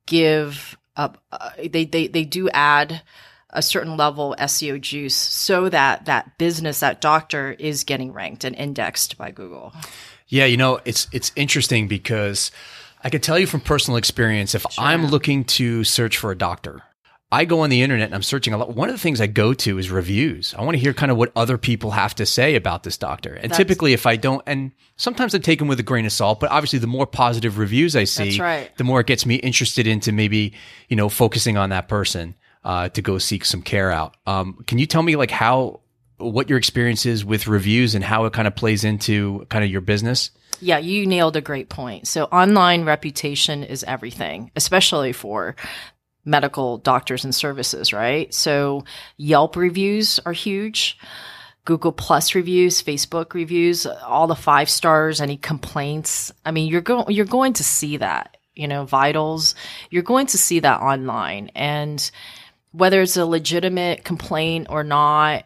give 0.06 0.78
up 0.96 1.24
uh, 1.32 1.52
they 1.58 1.86
they 1.86 2.08
they 2.08 2.26
do 2.26 2.50
add 2.50 3.02
a 3.50 3.62
certain 3.62 3.98
level 3.98 4.34
of 4.34 4.40
SEO 4.40 4.80
juice 4.80 5.16
so 5.16 5.70
that 5.70 6.06
that 6.06 6.38
business 6.38 6.80
that 6.80 7.02
doctor 7.02 7.52
is 7.52 7.84
getting 7.84 8.14
ranked 8.14 8.44
and 8.44 8.56
indexed 8.56 9.18
by 9.18 9.32
Google. 9.32 9.74
Yeah, 10.32 10.46
you 10.46 10.58
know, 10.58 10.80
it's 10.86 11.08
it's 11.12 11.32
interesting 11.36 11.88
because 11.88 12.52
I 13.04 13.10
can 13.10 13.22
tell 13.22 13.38
you 13.38 13.46
from 13.46 13.60
personal 13.60 13.98
experience 13.98 14.56
if 14.56 14.66
sure. 14.70 14.84
I'm 14.84 15.08
looking 15.08 15.44
to 15.44 15.84
search 15.84 16.18
for 16.18 16.32
a 16.32 16.38
doctor, 16.38 16.84
I 17.34 17.44
go 17.44 17.62
on 17.62 17.70
the 17.70 17.82
internet 17.82 18.08
and 18.08 18.16
I'm 18.16 18.24
searching 18.24 18.54
a 18.54 18.58
lot. 18.58 18.74
One 18.74 18.88
of 18.88 18.96
the 18.96 19.00
things 19.00 19.20
I 19.20 19.28
go 19.28 19.54
to 19.54 19.78
is 19.78 19.92
reviews. 19.92 20.56
I 20.58 20.64
want 20.64 20.76
to 20.76 20.80
hear 20.80 20.94
kind 20.94 21.12
of 21.12 21.18
what 21.18 21.34
other 21.36 21.58
people 21.58 21.92
have 21.92 22.16
to 22.16 22.26
say 22.26 22.56
about 22.56 22.84
this 22.84 22.98
doctor. 22.98 23.34
And 23.34 23.52
That's, 23.52 23.58
typically, 23.58 23.92
if 23.92 24.06
I 24.06 24.16
don't, 24.16 24.42
and 24.48 24.72
sometimes 24.96 25.36
I 25.36 25.40
take 25.40 25.60
them 25.60 25.68
with 25.68 25.82
a 25.82 25.84
grain 25.84 26.06
of 26.06 26.14
salt, 26.14 26.40
but 26.40 26.50
obviously, 26.50 26.80
the 26.80 26.88
more 26.88 27.06
positive 27.06 27.58
reviews 27.58 27.98
I 27.98 28.06
see, 28.06 28.40
right. 28.40 28.76
the 28.78 28.86
more 28.86 29.02
it 29.02 29.08
gets 29.08 29.26
me 29.26 29.36
interested 29.36 29.86
into 29.86 30.14
maybe, 30.14 30.54
you 30.88 30.96
know, 30.96 31.10
focusing 31.10 31.58
on 31.58 31.72
that 31.72 31.90
person 31.90 32.36
uh, 32.64 32.88
to 32.90 33.02
go 33.02 33.18
seek 33.18 33.44
some 33.44 33.62
care 33.62 33.92
out. 33.92 34.16
Um, 34.26 34.64
can 34.66 34.78
you 34.78 34.86
tell 34.86 35.04
me 35.04 35.18
like 35.18 35.32
how 35.32 35.81
what 36.22 36.50
your 36.50 36.58
experience 36.58 37.06
is 37.06 37.26
with 37.26 37.48
reviews 37.48 37.96
and 37.96 38.04
how 38.04 38.26
it 38.26 38.34
kind 38.34 38.48
of 38.48 38.56
plays 38.56 38.84
into 38.84 39.46
kind 39.50 39.64
of 39.64 39.72
your 39.72 39.82
business? 39.82 40.32
Yeah, 40.60 40.78
you 40.78 41.08
nailed 41.08 41.36
a 41.36 41.42
great 41.42 41.70
point. 41.70 42.08
So 42.08 42.26
online 42.26 42.86
reputation 42.86 43.64
is 43.64 43.84
everything, 43.84 44.52
especially 44.56 45.12
for 45.12 45.56
medical 46.24 46.78
doctors 46.78 47.24
and 47.24 47.34
services, 47.34 47.94
right? 47.94 48.32
So 48.34 48.86
Yelp 49.18 49.56
reviews 49.56 50.20
are 50.26 50.34
huge. 50.34 50.98
Google 51.66 51.92
Plus 51.92 52.34
reviews, 52.36 52.82
Facebook 52.82 53.34
reviews, 53.34 53.86
all 53.86 54.28
the 54.28 54.36
five 54.36 54.70
stars, 54.70 55.22
any 55.22 55.38
complaints. 55.38 56.32
I 56.46 56.52
mean, 56.52 56.68
you're 56.68 56.82
going 56.82 57.06
you're 57.10 57.26
going 57.26 57.54
to 57.54 57.64
see 57.64 57.98
that, 57.98 58.38
you 58.56 58.68
know, 58.68 58.86
vitals. 58.86 59.56
You're 59.90 60.04
going 60.04 60.28
to 60.28 60.38
see 60.38 60.60
that 60.60 60.82
online 60.82 61.52
and 61.56 62.10
whether 62.72 63.02
it's 63.02 63.18
a 63.18 63.26
legitimate 63.26 64.04
complaint 64.04 64.68
or 64.70 64.84
not, 64.84 65.46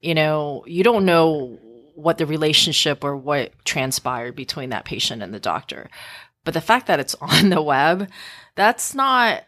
you 0.00 0.14
know, 0.14 0.64
you 0.66 0.84
don't 0.84 1.04
know 1.04 1.58
what 1.94 2.18
the 2.18 2.26
relationship 2.26 3.02
or 3.02 3.16
what 3.16 3.52
transpired 3.64 4.36
between 4.36 4.70
that 4.70 4.84
patient 4.84 5.22
and 5.22 5.34
the 5.34 5.40
doctor. 5.40 5.90
But 6.44 6.54
the 6.54 6.60
fact 6.60 6.86
that 6.86 7.00
it's 7.00 7.14
on 7.20 7.50
the 7.50 7.62
web, 7.62 8.08
that's 8.54 8.94
not 8.94 9.44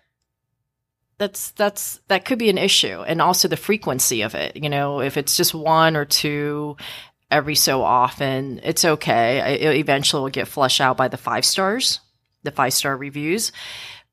that's 1.19 1.51
that's 1.53 2.01
that 2.09 2.25
could 2.25 2.39
be 2.39 2.51
an 2.51 2.59
issue. 2.59 3.03
And 3.03 3.21
also 3.21 3.47
the 3.47 3.57
frequency 3.57 4.23
of 4.23 4.35
it 4.35 4.57
you 4.57 4.71
know 4.71 5.01
if 5.01 5.17
it's 5.17 5.37
just 5.37 5.55
one 5.55 5.97
or 5.97 6.05
two 6.05 6.77
every 7.31 7.55
so 7.55 7.83
often 7.83 8.61
it's 8.65 8.85
okay. 8.85 9.61
It 9.61 9.77
eventually 9.77 10.23
will 10.23 10.31
get 10.31 10.49
flushed 10.49 10.81
out 10.81 10.97
by 10.97 11.09
the 11.09 11.17
five 11.17 11.45
stars 11.45 12.01
the 12.43 12.51
five 12.51 12.73
star 12.73 12.97
reviews. 12.97 13.53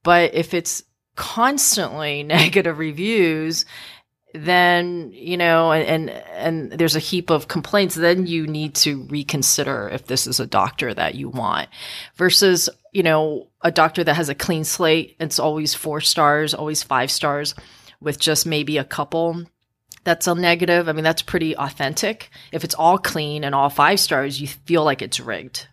But 0.04 0.34
if 0.34 0.54
it's 0.54 0.84
constantly 1.16 2.24
negative 2.24 2.78
reviews 2.78 3.66
then 4.38 5.12
you 5.14 5.38
know 5.38 5.72
and 5.72 6.10
and 6.10 6.72
there's 6.72 6.96
a 6.96 7.00
heap 7.00 7.30
of 7.30 7.48
complaints 7.48 7.96
then 7.96 8.26
you 8.26 8.48
need 8.48 8.76
to 8.76 9.04
reconsider 9.04 9.90
if 9.92 10.06
this 10.06 10.28
is 10.28 10.40
a 10.40 10.48
doctor 10.48 10.94
that 10.94 11.16
you 11.16 11.30
want 11.30 11.70
versus 12.16 12.70
you 12.92 13.04
know 13.04 13.48
a 13.62 13.72
doctor 13.72 14.04
that 14.04 14.16
has 14.16 14.30
a 14.30 14.36
clean 14.36 14.64
slate. 14.64 15.16
It's 15.20 15.40
always 15.40 15.74
four 15.74 16.02
stars 16.02 16.54
always 16.54 16.84
five 16.84 17.12
stars 17.12 17.56
with 18.00 18.20
just 18.20 18.46
maybe 18.46 18.78
a 18.78 18.84
couple 18.84 19.44
that's 20.04 20.28
a 20.28 20.36
negative. 20.36 20.88
I 20.88 20.94
mean 20.94 21.04
that's 21.04 21.22
pretty 21.22 21.56
authentic. 21.56 22.30
If 22.52 22.64
it's 22.64 22.76
all 22.76 22.98
clean 22.98 23.44
and 23.44 23.54
all 23.54 23.70
five 23.70 24.00
stars 24.00 24.40
you 24.40 24.48
feel 24.48 24.84
like 24.84 25.02
it's 25.02 25.20
rigged. 25.20 25.68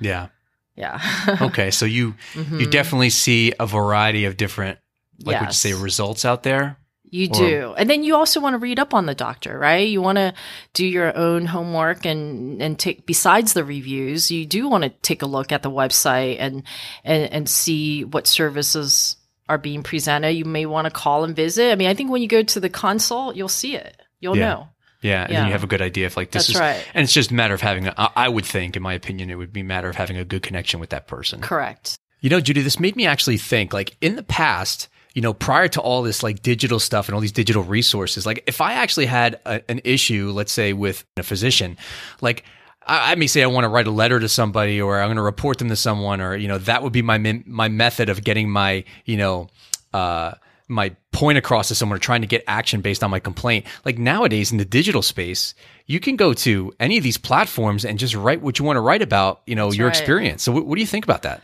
Yeah. 0.00 0.28
Yeah. 0.76 1.00
Okay. 1.40 1.70
So 1.70 1.86
you 1.86 2.14
mm-hmm. 2.34 2.60
you 2.60 2.66
definitely 2.66 3.10
see 3.10 3.52
a 3.58 3.66
variety 3.66 4.24
of 4.24 4.36
different 4.36 4.78
like 5.24 5.34
yes. 5.34 5.40
would 5.40 5.48
you 5.48 5.52
say 5.52 5.82
results 5.82 6.24
out 6.24 6.42
there 6.42 6.78
you 7.10 7.28
do. 7.28 7.74
and 7.76 7.88
then 7.88 8.04
you 8.04 8.16
also 8.16 8.40
want 8.40 8.54
to 8.54 8.58
read 8.58 8.78
up 8.78 8.94
on 8.94 9.06
the 9.06 9.14
doctor, 9.14 9.58
right? 9.58 9.88
You 9.88 10.02
want 10.02 10.16
to 10.16 10.34
do 10.74 10.86
your 10.86 11.16
own 11.16 11.46
homework 11.46 12.04
and, 12.04 12.60
and 12.60 12.78
take, 12.78 13.06
besides 13.06 13.52
the 13.52 13.64
reviews, 13.64 14.30
you 14.30 14.46
do 14.46 14.68
want 14.68 14.84
to 14.84 14.90
take 14.90 15.22
a 15.22 15.26
look 15.26 15.52
at 15.52 15.62
the 15.62 15.70
website 15.70 16.36
and, 16.38 16.62
and, 17.04 17.32
and 17.32 17.48
see 17.48 18.04
what 18.04 18.26
services 18.26 19.16
are 19.48 19.58
being 19.58 19.82
presented. 19.82 20.32
You 20.32 20.44
may 20.44 20.66
want 20.66 20.86
to 20.86 20.90
call 20.90 21.24
and 21.24 21.36
visit. 21.36 21.70
I 21.70 21.76
mean, 21.76 21.88
I 21.88 21.94
think 21.94 22.10
when 22.10 22.22
you 22.22 22.28
go 22.28 22.42
to 22.42 22.60
the 22.60 22.68
consult, 22.68 23.36
you'll 23.36 23.48
see 23.48 23.76
it. 23.76 24.00
You'll 24.20 24.36
yeah. 24.36 24.48
know. 24.48 24.68
Yeah, 25.02 25.22
and 25.22 25.32
yeah. 25.32 25.46
you 25.46 25.52
have 25.52 25.62
a 25.62 25.68
good 25.68 25.82
idea 25.82 26.06
if 26.06 26.16
like 26.16 26.32
this 26.32 26.48
That's 26.48 26.56
is, 26.56 26.60
right. 26.60 26.88
and 26.94 27.04
it's 27.04 27.12
just 27.12 27.30
a 27.30 27.34
matter 27.34 27.54
of 27.54 27.60
having. 27.60 27.86
A, 27.86 27.94
I 28.16 28.28
would 28.28 28.46
think, 28.46 28.76
in 28.76 28.82
my 28.82 28.94
opinion, 28.94 29.30
it 29.30 29.36
would 29.36 29.52
be 29.52 29.60
a 29.60 29.64
matter 29.64 29.88
of 29.88 29.94
having 29.94 30.16
a 30.16 30.24
good 30.24 30.42
connection 30.42 30.80
with 30.80 30.90
that 30.90 31.06
person. 31.06 31.40
Correct. 31.42 31.96
You 32.20 32.30
know, 32.30 32.40
Judy, 32.40 32.62
this 32.62 32.80
made 32.80 32.96
me 32.96 33.06
actually 33.06 33.36
think. 33.36 33.72
Like 33.72 33.96
in 34.00 34.16
the 34.16 34.22
past, 34.24 34.88
you 35.16 35.22
know, 35.22 35.32
prior 35.32 35.66
to 35.66 35.80
all 35.80 36.02
this 36.02 36.22
like 36.22 36.42
digital 36.42 36.78
stuff 36.78 37.08
and 37.08 37.14
all 37.14 37.22
these 37.22 37.32
digital 37.32 37.62
resources, 37.62 38.26
like 38.26 38.44
if 38.46 38.60
I 38.60 38.74
actually 38.74 39.06
had 39.06 39.40
a, 39.46 39.62
an 39.70 39.80
issue, 39.82 40.30
let's 40.30 40.52
say 40.52 40.74
with 40.74 41.06
a 41.16 41.22
physician, 41.22 41.78
like 42.20 42.44
I, 42.86 43.12
I 43.12 43.14
may 43.14 43.26
say 43.26 43.42
I 43.42 43.46
want 43.46 43.64
to 43.64 43.70
write 43.70 43.86
a 43.86 43.90
letter 43.90 44.20
to 44.20 44.28
somebody 44.28 44.78
or 44.78 45.00
I'm 45.00 45.06
going 45.06 45.16
to 45.16 45.22
report 45.22 45.56
them 45.56 45.70
to 45.70 45.76
someone 45.76 46.20
or, 46.20 46.36
you 46.36 46.48
know, 46.48 46.58
that 46.58 46.82
would 46.82 46.92
be 46.92 47.00
my, 47.00 47.16
my 47.46 47.70
method 47.70 48.10
of 48.10 48.24
getting 48.24 48.50
my, 48.50 48.84
you 49.06 49.16
know, 49.16 49.48
uh, 49.94 50.34
my 50.68 50.94
point 51.12 51.38
across 51.38 51.68
to 51.68 51.74
someone 51.74 51.96
or 51.96 51.98
trying 51.98 52.20
to 52.20 52.26
get 52.26 52.44
action 52.46 52.82
based 52.82 53.02
on 53.02 53.10
my 53.10 53.18
complaint. 53.18 53.64
Like 53.86 53.96
nowadays 53.96 54.52
in 54.52 54.58
the 54.58 54.66
digital 54.66 55.00
space, 55.00 55.54
you 55.86 55.98
can 55.98 56.16
go 56.16 56.34
to 56.34 56.74
any 56.78 56.98
of 56.98 57.02
these 57.02 57.16
platforms 57.16 57.86
and 57.86 57.98
just 57.98 58.14
write 58.14 58.42
what 58.42 58.58
you 58.58 58.66
want 58.66 58.76
to 58.76 58.82
write 58.82 59.00
about, 59.00 59.40
you 59.46 59.54
know, 59.54 59.68
that's 59.68 59.78
your 59.78 59.86
right. 59.86 59.96
experience. 59.96 60.42
So 60.42 60.52
what, 60.52 60.66
what 60.66 60.74
do 60.74 60.82
you 60.82 60.86
think 60.86 61.06
about 61.06 61.22
that? 61.22 61.40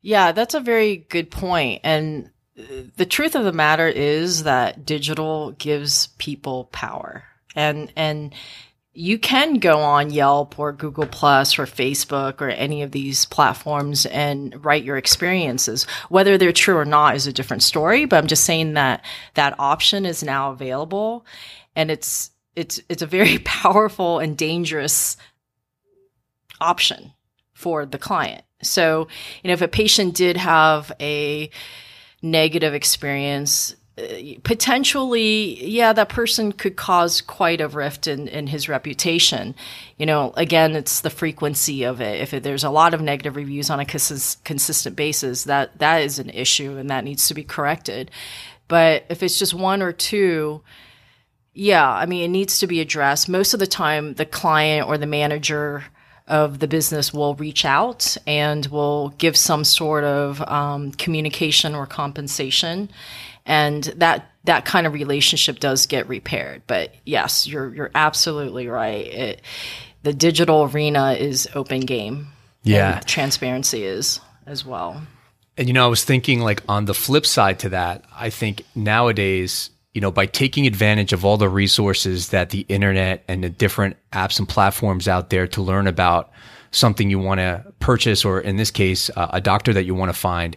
Yeah, 0.00 0.30
that's 0.30 0.54
a 0.54 0.60
very 0.60 0.98
good 0.98 1.32
point. 1.32 1.80
And 1.82 2.30
the 2.56 3.06
truth 3.06 3.34
of 3.34 3.44
the 3.44 3.52
matter 3.52 3.88
is 3.88 4.42
that 4.42 4.84
digital 4.84 5.52
gives 5.52 6.08
people 6.18 6.64
power 6.72 7.24
and 7.54 7.92
and 7.96 8.34
you 8.92 9.18
can 9.18 9.54
go 9.60 9.78
on 9.78 10.10
Yelp 10.10 10.58
or 10.58 10.72
Google 10.72 11.06
Plus 11.06 11.58
or 11.58 11.64
Facebook 11.64 12.40
or 12.40 12.48
any 12.48 12.82
of 12.82 12.90
these 12.90 13.24
platforms 13.24 14.04
and 14.04 14.64
write 14.64 14.82
your 14.82 14.96
experiences. 14.96 15.84
Whether 16.08 16.36
they're 16.36 16.52
true 16.52 16.76
or 16.76 16.84
not 16.84 17.14
is 17.14 17.28
a 17.28 17.32
different 17.32 17.62
story, 17.62 18.04
but 18.04 18.16
I'm 18.16 18.26
just 18.26 18.44
saying 18.44 18.74
that 18.74 19.04
that 19.34 19.54
option 19.60 20.04
is 20.04 20.24
now 20.24 20.50
available 20.50 21.24
and 21.76 21.90
it's 21.90 22.32
it's 22.56 22.80
it's 22.88 23.02
a 23.02 23.06
very 23.06 23.38
powerful 23.44 24.18
and 24.18 24.36
dangerous 24.36 25.16
option 26.60 27.12
for 27.52 27.86
the 27.86 27.98
client. 27.98 28.44
So, 28.62 29.06
you 29.42 29.48
know, 29.48 29.54
if 29.54 29.62
a 29.62 29.68
patient 29.68 30.14
did 30.14 30.36
have 30.36 30.92
a 31.00 31.50
negative 32.22 32.74
experience, 32.74 33.74
uh, 33.98 34.04
potentially, 34.42 35.64
yeah, 35.66 35.92
that 35.92 36.08
person 36.08 36.52
could 36.52 36.76
cause 36.76 37.20
quite 37.20 37.60
a 37.60 37.68
rift 37.68 38.06
in, 38.06 38.28
in 38.28 38.46
his 38.46 38.68
reputation. 38.68 39.54
You 39.98 40.06
know, 40.06 40.32
again, 40.36 40.76
it's 40.76 41.00
the 41.00 41.10
frequency 41.10 41.84
of 41.84 42.00
it. 42.00 42.32
If 42.32 42.42
there's 42.42 42.64
a 42.64 42.70
lot 42.70 42.94
of 42.94 43.00
negative 43.00 43.36
reviews 43.36 43.70
on 43.70 43.80
a 43.80 43.84
cons- 43.84 44.36
consistent 44.44 44.96
basis, 44.96 45.44
that 45.44 45.78
that 45.78 46.02
is 46.02 46.18
an 46.18 46.30
issue 46.30 46.76
and 46.76 46.90
that 46.90 47.04
needs 47.04 47.28
to 47.28 47.34
be 47.34 47.44
corrected. 47.44 48.10
But 48.68 49.04
if 49.08 49.22
it's 49.22 49.38
just 49.38 49.52
one 49.52 49.82
or 49.82 49.92
two, 49.92 50.62
yeah, 51.52 51.88
I 51.90 52.06
mean, 52.06 52.24
it 52.24 52.28
needs 52.28 52.60
to 52.60 52.66
be 52.66 52.80
addressed. 52.80 53.28
Most 53.28 53.54
of 53.54 53.60
the 53.60 53.66
time, 53.66 54.14
the 54.14 54.24
client 54.24 54.86
or 54.86 54.96
the 54.96 55.06
manager 55.06 55.84
of 56.30 56.60
the 56.60 56.68
business 56.68 57.12
will 57.12 57.34
reach 57.34 57.64
out 57.64 58.16
and 58.26 58.64
will 58.66 59.10
give 59.18 59.36
some 59.36 59.64
sort 59.64 60.04
of 60.04 60.40
um, 60.48 60.92
communication 60.92 61.74
or 61.74 61.86
compensation, 61.86 62.90
and 63.44 63.84
that 63.96 64.30
that 64.44 64.64
kind 64.64 64.86
of 64.86 64.94
relationship 64.94 65.58
does 65.58 65.86
get 65.86 66.08
repaired. 66.08 66.62
But 66.66 66.94
yes, 67.04 67.46
you're 67.46 67.74
you're 67.74 67.90
absolutely 67.94 68.68
right. 68.68 69.06
It, 69.06 69.42
the 70.02 70.14
digital 70.14 70.62
arena 70.64 71.12
is 71.12 71.48
open 71.54 71.80
game. 71.80 72.28
Yeah, 72.62 73.00
transparency 73.00 73.84
is 73.84 74.20
as 74.46 74.64
well. 74.64 75.02
And 75.56 75.68
you 75.68 75.74
know, 75.74 75.84
I 75.84 75.88
was 75.88 76.04
thinking 76.04 76.40
like 76.40 76.62
on 76.68 76.86
the 76.86 76.94
flip 76.94 77.26
side 77.26 77.58
to 77.60 77.70
that, 77.70 78.04
I 78.14 78.30
think 78.30 78.62
nowadays 78.74 79.70
you 79.94 80.00
know, 80.00 80.10
by 80.10 80.26
taking 80.26 80.66
advantage 80.66 81.12
of 81.12 81.24
all 81.24 81.36
the 81.36 81.48
resources 81.48 82.28
that 82.28 82.50
the 82.50 82.60
internet 82.68 83.24
and 83.26 83.42
the 83.42 83.50
different 83.50 83.96
apps 84.12 84.38
and 84.38 84.48
platforms 84.48 85.08
out 85.08 85.30
there 85.30 85.46
to 85.48 85.62
learn 85.62 85.86
about 85.86 86.30
something 86.70 87.10
you 87.10 87.18
want 87.18 87.40
to 87.40 87.64
purchase, 87.80 88.24
or 88.24 88.40
in 88.40 88.56
this 88.56 88.70
case, 88.70 89.10
uh, 89.16 89.28
a 89.32 89.40
doctor 89.40 89.72
that 89.72 89.84
you 89.84 89.94
want 89.94 90.08
to 90.08 90.18
find, 90.18 90.56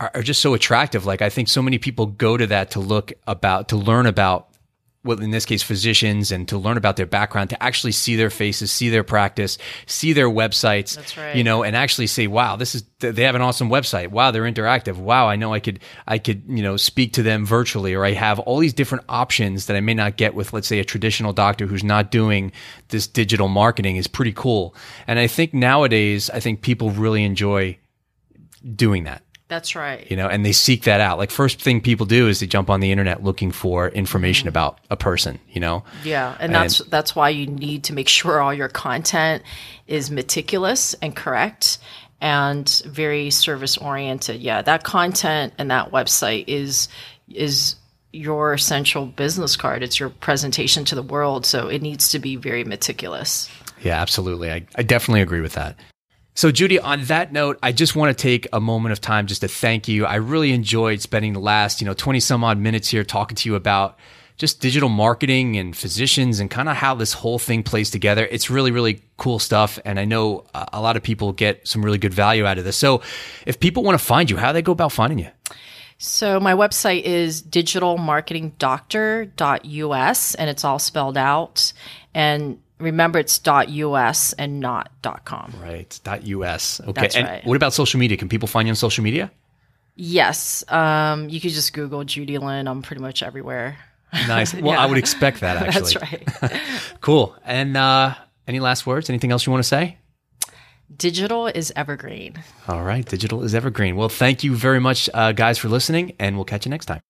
are, 0.00 0.10
are, 0.14 0.22
just 0.22 0.42
so 0.42 0.52
attractive. 0.52 1.06
Like 1.06 1.22
I 1.22 1.30
think 1.30 1.48
so 1.48 1.62
many 1.62 1.78
people 1.78 2.06
go 2.06 2.36
to 2.36 2.46
that 2.48 2.72
to 2.72 2.80
look 2.80 3.12
about, 3.26 3.68
to 3.70 3.76
learn 3.76 4.04
about 4.04 4.48
well, 5.04 5.20
in 5.20 5.30
this 5.30 5.44
case, 5.44 5.62
physicians 5.62 6.32
and 6.32 6.48
to 6.48 6.58
learn 6.58 6.76
about 6.76 6.96
their 6.96 7.06
background, 7.06 7.50
to 7.50 7.62
actually 7.62 7.92
see 7.92 8.16
their 8.16 8.30
faces, 8.30 8.72
see 8.72 8.88
their 8.88 9.04
practice, 9.04 9.56
see 9.86 10.12
their 10.12 10.28
websites, 10.28 10.96
That's 10.96 11.16
right. 11.16 11.36
you 11.36 11.44
know, 11.44 11.62
and 11.62 11.76
actually 11.76 12.08
say, 12.08 12.26
wow, 12.26 12.56
this 12.56 12.74
is, 12.74 12.84
they 12.98 13.22
have 13.22 13.36
an 13.36 13.40
awesome 13.40 13.70
website. 13.70 14.08
Wow, 14.08 14.32
they're 14.32 14.42
interactive. 14.42 14.96
Wow, 14.96 15.28
I 15.28 15.36
know 15.36 15.54
I 15.54 15.60
could, 15.60 15.78
I 16.06 16.18
could, 16.18 16.42
you 16.48 16.62
know, 16.62 16.76
speak 16.76 17.12
to 17.14 17.22
them 17.22 17.46
virtually, 17.46 17.94
or 17.94 18.04
I 18.04 18.12
have 18.12 18.40
all 18.40 18.58
these 18.58 18.74
different 18.74 19.04
options 19.08 19.66
that 19.66 19.76
I 19.76 19.80
may 19.80 19.94
not 19.94 20.16
get 20.16 20.34
with, 20.34 20.52
let's 20.52 20.66
say, 20.66 20.80
a 20.80 20.84
traditional 20.84 21.32
doctor 21.32 21.66
who's 21.66 21.84
not 21.84 22.10
doing 22.10 22.50
this 22.88 23.06
digital 23.06 23.48
marketing 23.48 23.96
is 23.96 24.08
pretty 24.08 24.32
cool. 24.32 24.74
And 25.06 25.18
I 25.20 25.28
think 25.28 25.54
nowadays, 25.54 26.28
I 26.28 26.40
think 26.40 26.60
people 26.60 26.90
really 26.90 27.22
enjoy 27.22 27.78
doing 28.74 29.04
that. 29.04 29.22
That's 29.48 29.74
right. 29.74 30.08
You 30.10 30.16
know, 30.16 30.28
and 30.28 30.44
they 30.44 30.52
seek 30.52 30.84
that 30.84 31.00
out. 31.00 31.16
Like 31.16 31.30
first 31.30 31.60
thing 31.60 31.80
people 31.80 32.04
do 32.04 32.28
is 32.28 32.40
they 32.40 32.46
jump 32.46 32.68
on 32.68 32.80
the 32.80 32.92
internet 32.92 33.24
looking 33.24 33.50
for 33.50 33.88
information 33.88 34.42
mm-hmm. 34.42 34.48
about 34.50 34.78
a 34.90 34.96
person, 34.96 35.38
you 35.50 35.60
know? 35.60 35.84
Yeah. 36.04 36.32
And, 36.32 36.42
and 36.42 36.54
that's 36.54 36.78
that's 36.84 37.16
why 37.16 37.30
you 37.30 37.46
need 37.46 37.84
to 37.84 37.94
make 37.94 38.08
sure 38.08 38.40
all 38.40 38.52
your 38.52 38.68
content 38.68 39.42
is 39.86 40.10
meticulous 40.10 40.94
and 41.00 41.16
correct 41.16 41.78
and 42.20 42.82
very 42.84 43.30
service 43.30 43.78
oriented. 43.78 44.40
Yeah, 44.40 44.62
that 44.62 44.84
content 44.84 45.54
and 45.56 45.70
that 45.70 45.92
website 45.92 46.44
is 46.46 46.88
is 47.28 47.76
your 48.12 48.54
essential 48.54 49.06
business 49.06 49.56
card. 49.56 49.82
It's 49.82 50.00
your 50.00 50.10
presentation 50.10 50.84
to 50.86 50.94
the 50.94 51.02
world. 51.02 51.46
So 51.46 51.68
it 51.68 51.82
needs 51.82 52.10
to 52.10 52.18
be 52.18 52.36
very 52.36 52.64
meticulous. 52.64 53.50
Yeah, 53.82 54.00
absolutely. 54.00 54.50
I, 54.50 54.66
I 54.76 54.82
definitely 54.82 55.20
agree 55.20 55.40
with 55.40 55.52
that. 55.54 55.76
So, 56.38 56.52
Judy, 56.52 56.78
on 56.78 57.02
that 57.06 57.32
note, 57.32 57.58
I 57.64 57.72
just 57.72 57.96
want 57.96 58.16
to 58.16 58.22
take 58.22 58.46
a 58.52 58.60
moment 58.60 58.92
of 58.92 59.00
time 59.00 59.26
just 59.26 59.40
to 59.40 59.48
thank 59.48 59.88
you. 59.88 60.06
I 60.06 60.14
really 60.14 60.52
enjoyed 60.52 61.00
spending 61.00 61.32
the 61.32 61.40
last, 61.40 61.80
you 61.80 61.84
know, 61.84 61.94
20 61.94 62.20
some 62.20 62.44
odd 62.44 62.58
minutes 62.58 62.88
here 62.88 63.02
talking 63.02 63.34
to 63.34 63.48
you 63.48 63.56
about 63.56 63.98
just 64.36 64.60
digital 64.60 64.88
marketing 64.88 65.56
and 65.56 65.76
physicians 65.76 66.38
and 66.38 66.48
kind 66.48 66.68
of 66.68 66.76
how 66.76 66.94
this 66.94 67.12
whole 67.12 67.40
thing 67.40 67.64
plays 67.64 67.90
together. 67.90 68.24
It's 68.30 68.50
really, 68.50 68.70
really 68.70 69.02
cool 69.16 69.40
stuff. 69.40 69.80
And 69.84 69.98
I 69.98 70.04
know 70.04 70.44
a 70.54 70.80
lot 70.80 70.96
of 70.96 71.02
people 71.02 71.32
get 71.32 71.66
some 71.66 71.84
really 71.84 71.98
good 71.98 72.14
value 72.14 72.46
out 72.46 72.56
of 72.56 72.62
this. 72.62 72.76
So 72.76 73.02
if 73.44 73.58
people 73.58 73.82
want 73.82 73.98
to 73.98 74.04
find 74.04 74.30
you, 74.30 74.36
how 74.36 74.52
do 74.52 74.54
they 74.54 74.62
go 74.62 74.70
about 74.70 74.92
finding 74.92 75.18
you? 75.18 75.30
So 75.98 76.38
my 76.38 76.54
website 76.54 77.02
is 77.02 77.42
digitalmarketingdoctor.us 77.42 80.34
and 80.36 80.50
it's 80.50 80.64
all 80.64 80.78
spelled 80.78 81.18
out. 81.18 81.72
And 82.14 82.60
remember 82.78 83.18
it's 83.18 83.40
.us 83.46 84.32
and 84.34 84.60
not 84.60 84.90
.com. 85.24 85.52
Right. 85.62 86.00
.us. 86.06 86.80
Okay. 86.80 86.92
That's 86.92 87.16
and 87.16 87.26
right. 87.26 87.44
what 87.46 87.56
about 87.56 87.72
social 87.72 87.98
media? 88.00 88.16
Can 88.16 88.28
people 88.28 88.48
find 88.48 88.66
you 88.68 88.72
on 88.72 88.76
social 88.76 89.04
media? 89.04 89.30
Yes. 89.96 90.64
Um, 90.68 91.28
you 91.28 91.40
could 91.40 91.50
just 91.50 91.72
Google 91.72 92.04
Judy 92.04 92.38
Lynn. 92.38 92.68
I'm 92.68 92.82
pretty 92.82 93.02
much 93.02 93.22
everywhere. 93.22 93.76
Nice. 94.12 94.54
Well, 94.60 94.72
Yeah. 94.74 94.80
I 94.82 94.86
would 94.86 94.98
expect 94.98 95.40
that 95.40 95.56
actually. 95.66 95.94
That's 95.94 96.42
right. 96.42 96.60
Cool. 97.00 97.34
And 97.44 97.76
uh, 97.76 98.14
any 98.46 98.60
last 98.60 98.86
words? 98.86 99.10
Anything 99.10 99.32
else 99.32 99.46
you 99.46 99.52
want 99.52 99.62
to 99.62 99.68
say? 99.68 99.98
Digital 100.96 101.46
is 101.46 101.72
evergreen. 101.76 102.42
All 102.66 102.82
right. 102.82 103.04
Digital 103.04 103.42
is 103.44 103.54
evergreen. 103.54 103.94
Well, 103.96 104.08
thank 104.08 104.42
you 104.42 104.54
very 104.56 104.80
much, 104.80 105.10
uh, 105.12 105.32
guys, 105.32 105.58
for 105.58 105.68
listening, 105.68 106.14
and 106.18 106.36
we'll 106.36 106.46
catch 106.46 106.64
you 106.64 106.70
next 106.70 106.86
time. 106.86 107.00